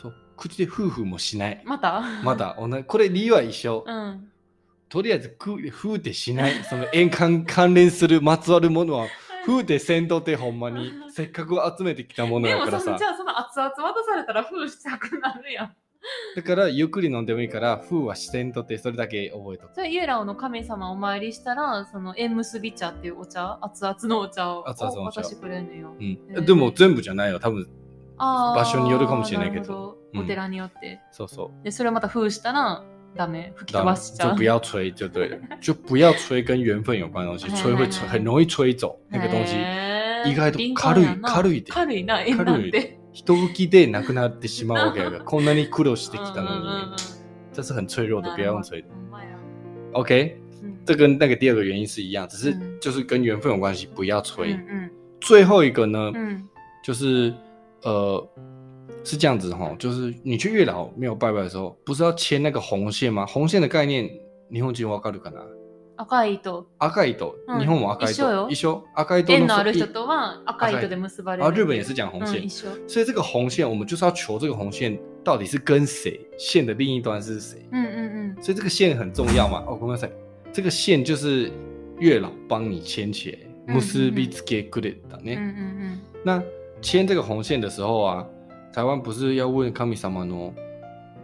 [0.00, 1.68] そう、口で夫婦もしないー。
[1.68, 2.00] また？
[2.22, 2.36] ま。
[2.36, 3.84] だ同じ、これ理由は一緒。
[3.86, 4.28] うん。
[4.88, 6.64] とりあえず、くふうってしない。
[6.64, 9.06] その円環 関連するまつわるものは、
[9.44, 13.04] ふうってせんとってほんまに、せっかく集めてきたものでやからさもそのじ。
[13.04, 15.76] ゃあその熱々渡されたら封したくなるやん。
[16.34, 19.74] だから、ゆっくり飲んでもいいから、ふうはしせんとって、それだけ覚えとく。
[19.74, 25.94] じゃあユエラオの神様お参りしたら、その縁結び茶っていうお茶、熱々のお茶を熱々のお茶渡してくれるのよ。
[25.98, 27.38] うんへーでも、全部じゃないよ。
[27.38, 27.68] 多分、
[28.22, 29.98] 場所によるかもしれないけど。
[30.14, 30.20] うん。
[30.20, 31.00] お寺によって。
[31.10, 31.64] そうそう。
[31.64, 33.52] で、それをまた封したら、ダメ？
[33.56, 34.32] 吹き飛ばしちゃう？
[34.32, 39.56] 就不要吹就对了，就 不要吹跟缘分有关的东西，吹会吹很容易吹走那个東西。
[40.24, 41.72] 意外と軽い軽いで。
[41.72, 42.98] 軽いな、縁なんて。
[43.12, 46.96] 人吹きでなくなってしまうわけやから、 こんなに苦労してきたのに，
[47.52, 48.82] 这是很脆弱的，不要用吹
[49.92, 50.84] OK，うん。
[50.86, 54.52] 这跟那个第二个原因是一样，只是嗯就是跟缘分有关系，不要吹。
[54.52, 56.10] うん最后一个呢
[56.82, 57.34] 就是
[57.83, 58.27] 呃，
[59.03, 63.25] 是这样子哈，就是你去月老庙拜拜的时候，不是要牵那个红线吗？
[63.25, 64.09] 红线的概念，
[64.49, 65.41] 日本人わかるかな？
[65.97, 66.65] 赤い糸。
[66.77, 68.83] 赤い糸，嗯日本も赤い一緒よ糸，一緒。
[68.93, 71.43] 赤い糸縁のあるの人とは赤い糸で結ばれる。
[71.43, 72.67] 啊，日本也是讲红线うん、，一緒。
[72.87, 79.63] 所以这个红线，我们就是要求这个红线到底是跟谁，线的另一端是谁，うんうん所以这个线很重要嘛。
[79.65, 80.11] 哦，ごめんなさい，
[80.53, 81.51] 这个线就是
[81.99, 85.21] 月老帮你牵起来，嗯結びつけくれたうん。
[85.21, 85.35] うんね。
[85.35, 86.43] うん那
[86.82, 88.26] 牵这个红线的时候啊，
[88.72, 90.52] 台湾不是要问神様の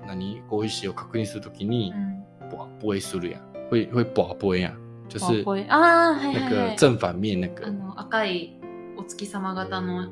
[0.06, 2.24] 何ご意思を確認するときにうん。
[2.48, 4.72] 卜杯するやん，会会卜杯呀，
[5.08, 6.48] 就是こうああ、はい那。
[6.48, 7.70] 个正反面那个あ。
[7.70, 8.58] の赤い
[8.96, 10.08] お月様型の？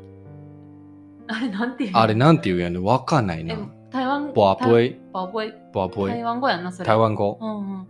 [1.28, 1.92] あれなんていう？
[1.92, 2.78] のあれなんて言うやんね？
[2.78, 3.56] わかんないえな。
[3.90, 6.22] 台湾卜杯，宝贝卜杯台。
[6.24, 7.38] 湾語やんなそれ台湾語。
[7.40, 7.86] うんうん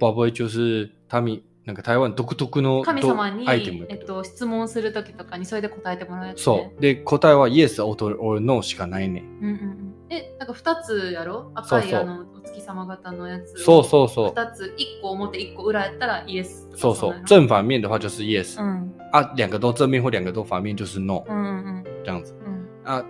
[0.00, 4.04] 宝贝就是他们なんか台湾独特の神様にアイテムやえっ。
[4.06, 6.80] と、質問するときとかにそれで答えてもらうやつ、ね、そう。
[6.80, 9.22] で、答えは Yes or No しかないね。
[9.42, 11.52] うんうんうんえなんか2つやろ？
[11.54, 14.30] 赤いそうそうあのお月様型のやつそうそうそう。
[14.30, 17.10] 2つ1個表1個裏やったらイエスそうそう。
[17.10, 23.04] う正反面的话就是 Yes うん啊，两个都正面或两个都反面就是 No うんうん这样子うん啊。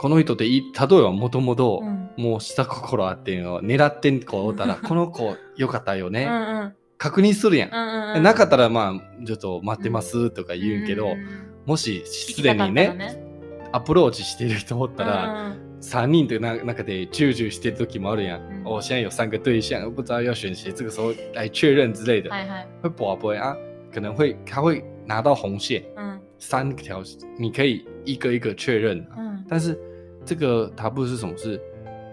[0.00, 6.24] この人ってい例えばもともとうんもう下心あってんの狙ってん子おったら、 この子よかったよね。
[6.26, 7.70] うんうん確認するやん。
[7.70, 13.22] うんうんなかったらまあ、ちょっと待ってますとか言うんけど、うんうんうんもし聞すでにね、ね
[13.72, 18.40] アプローチしてる人おったら、うんうん三人的那那个得啾啾してる時もあるやん。
[18.40, 23.56] 嗯哦，现在有三个对象，不知道要选谁，这个时候来确认之类的，はいはい会不不会啊？
[23.92, 27.02] 可能会他会拿到红线うん三条，
[27.36, 29.18] 你可以一个一个确认、啊。
[29.18, 29.76] うん但是
[30.24, 31.60] 这个塔布是什么事？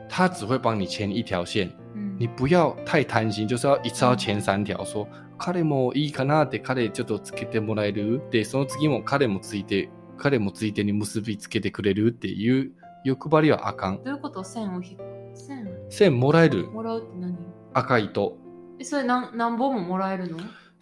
[0.09, 1.73] 他只会帮你牵一条线，うん
[2.19, 4.83] 你不要太贪心，就是要一次要牵三条。
[4.83, 5.07] 说
[5.37, 12.73] 彼もいいかなって彼ちょっとつけてもらえるで、その次も彼もついて彼もついてに結びつけてくれるっていう
[13.05, 14.03] 欲張りはあかん。
[14.03, 14.43] どういうこと？
[14.43, 15.01] 線を引く
[15.33, 15.69] 線？
[15.89, 17.37] 線もらえるもらうって何？
[17.73, 18.37] 赤い糸。
[18.79, 20.37] えそれ何何本ももらえるの？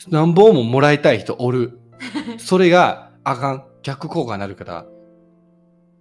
[0.09, 1.79] 何本ももらいたい人おる。
[2.39, 3.63] それがあかん。
[3.83, 4.85] 逆効果になるから、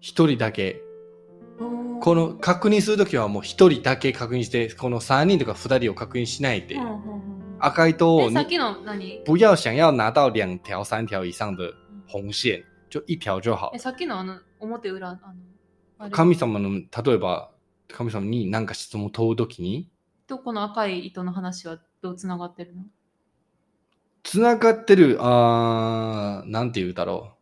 [0.01, 0.82] 一人だけ。
[2.01, 6.76] この確認するときはもう一人だけ確認して、この三人とか二人を確認しないで。
[7.59, 9.22] 赤い糸をさっきの何？
[9.24, 11.74] 不要想要拿到两条、三条以上的
[12.07, 13.72] 红線、就一条就好。
[13.74, 13.78] え。
[13.78, 15.18] さっきのあの表裏
[15.99, 17.51] あの神様の、例えば、
[17.88, 19.88] 神様に何か質問を問うときに、
[20.26, 22.82] とこの赤い糸の話はどうつながってるの？
[24.22, 27.32] つながってる、あー、なんて言うだろ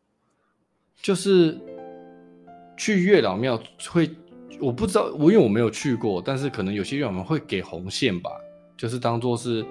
[0.96, 1.02] う。
[1.02, 1.58] 就是、
[2.76, 4.16] 去月老庙会，
[4.59, 8.29] 我不知道，我因为我没有去过，但是可能有些月老庙会给红线吧，
[8.77, 9.65] 就是当做是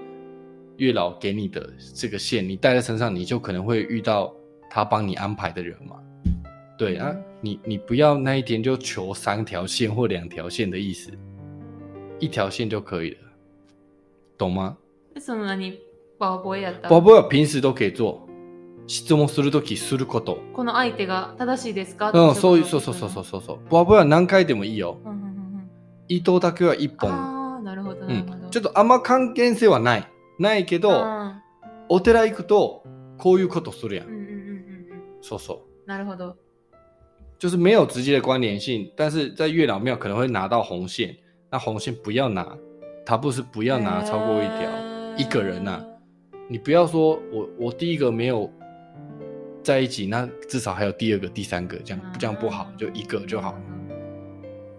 [0.76, 4.34] 月老给你的这个线，你带在身上，你就可能会遇到
[4.70, 5.96] 他帮你安排的人嘛。
[6.78, 11.10] 对啊嗯，你你不要那一天就求三条线或两条线的意思，
[12.20, 13.18] 一条线就可以了，
[14.38, 14.76] 懂吗？
[15.14, 15.76] えその何
[16.20, 18.21] バーボーやった宝ら宝は平時時計做
[18.87, 20.39] 質問するときすること。
[20.53, 22.11] この相手が正しいですか？
[22.11, 23.57] うん、そういう、いそうそうそうそうそうそう。
[23.65, 24.99] 宝宝は何回でもいいよ。
[25.03, 25.69] うんうんうんうん
[26.09, 27.11] 糸だけは一本。
[27.11, 28.51] ああなるほどうなるほど、ん。
[28.51, 30.07] ちょっとあんま関係性はない。
[30.37, 31.39] ないけど、うん
[31.89, 32.83] お寺行くと、
[33.17, 34.07] こういうことするやん。
[34.07, 34.33] うんうんうん
[35.21, 35.89] そうそう。
[35.89, 36.35] なるほど
[37.39, 41.15] 就是没有直接的关联性，但是在月老庙可能会拿到红线，
[41.49, 42.57] 那红线不要拿，
[43.05, 44.61] 他不是不要拿超过一条。
[44.61, 45.85] へー一个人啊
[46.49, 48.49] 你不要说我我第一个没有
[49.63, 53.55] 在一起，那至少还有第二个、第三个，这样嗯这样不好，就一个就好。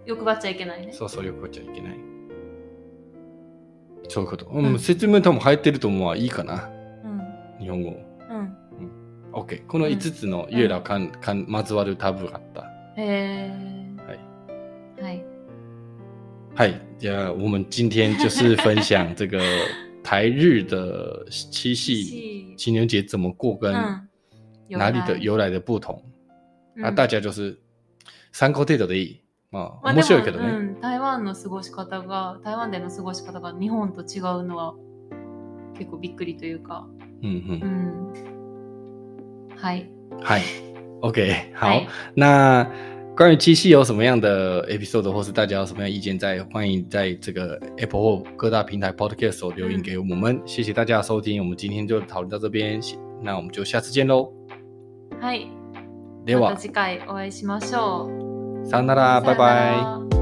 [0.05, 1.97] 欲張っちゃいけないねそうそう、よく言っちゃいけない。
[4.07, 4.45] そういうこと。
[4.45, 4.75] う、うん。
[4.75, 6.15] ん説明多分入ってると思うわ。
[6.15, 6.69] いいかな？
[7.03, 7.63] うん。
[7.63, 7.97] 日本語。
[8.29, 8.55] うん、
[9.33, 9.65] OK。
[9.65, 13.01] この5つの月老かん、かん、まつわるタブがあった。
[13.01, 13.49] へ
[14.05, 14.19] はい。
[14.99, 15.25] えはい。
[16.53, 19.41] 嗨，呀，我们今天就是分享这个
[20.03, 24.04] 台日的七夕情人节怎么过，跟うん
[24.69, 26.01] 哪里的由来的不同。
[26.75, 27.57] うん啊，大家就是
[28.33, 29.21] 参考程度でいい。
[29.83, 30.49] 面白いけどね。
[30.49, 34.73] うん、台湾の過ごし方が台湾での過ごし方が日本と違うのは
[35.77, 36.85] 結構びっくりというか、
[37.21, 37.75] 嗯う嗯，
[39.55, 39.89] ん、はい
[40.21, 40.41] 嗨
[41.01, 41.67] ，OK，好。
[41.67, 42.69] はい那
[43.15, 50.41] 关于七夕有什么样的 episode，或是大家有什么样的意见在，欢迎在这个 Apple 或各大平台 Podcast 手留言给我们。
[50.45, 52.81] 谢谢大家的收听，我们今天就讨论到这边，
[53.21, 54.33] 那我们就下次见喽。
[55.25, 55.49] はい。
[56.25, 56.51] では。
[56.51, 58.05] また、次回お会いしましょ
[58.63, 58.67] う。
[58.69, 60.05] さよなら，拜さよな拜。
[60.11, 60.14] ら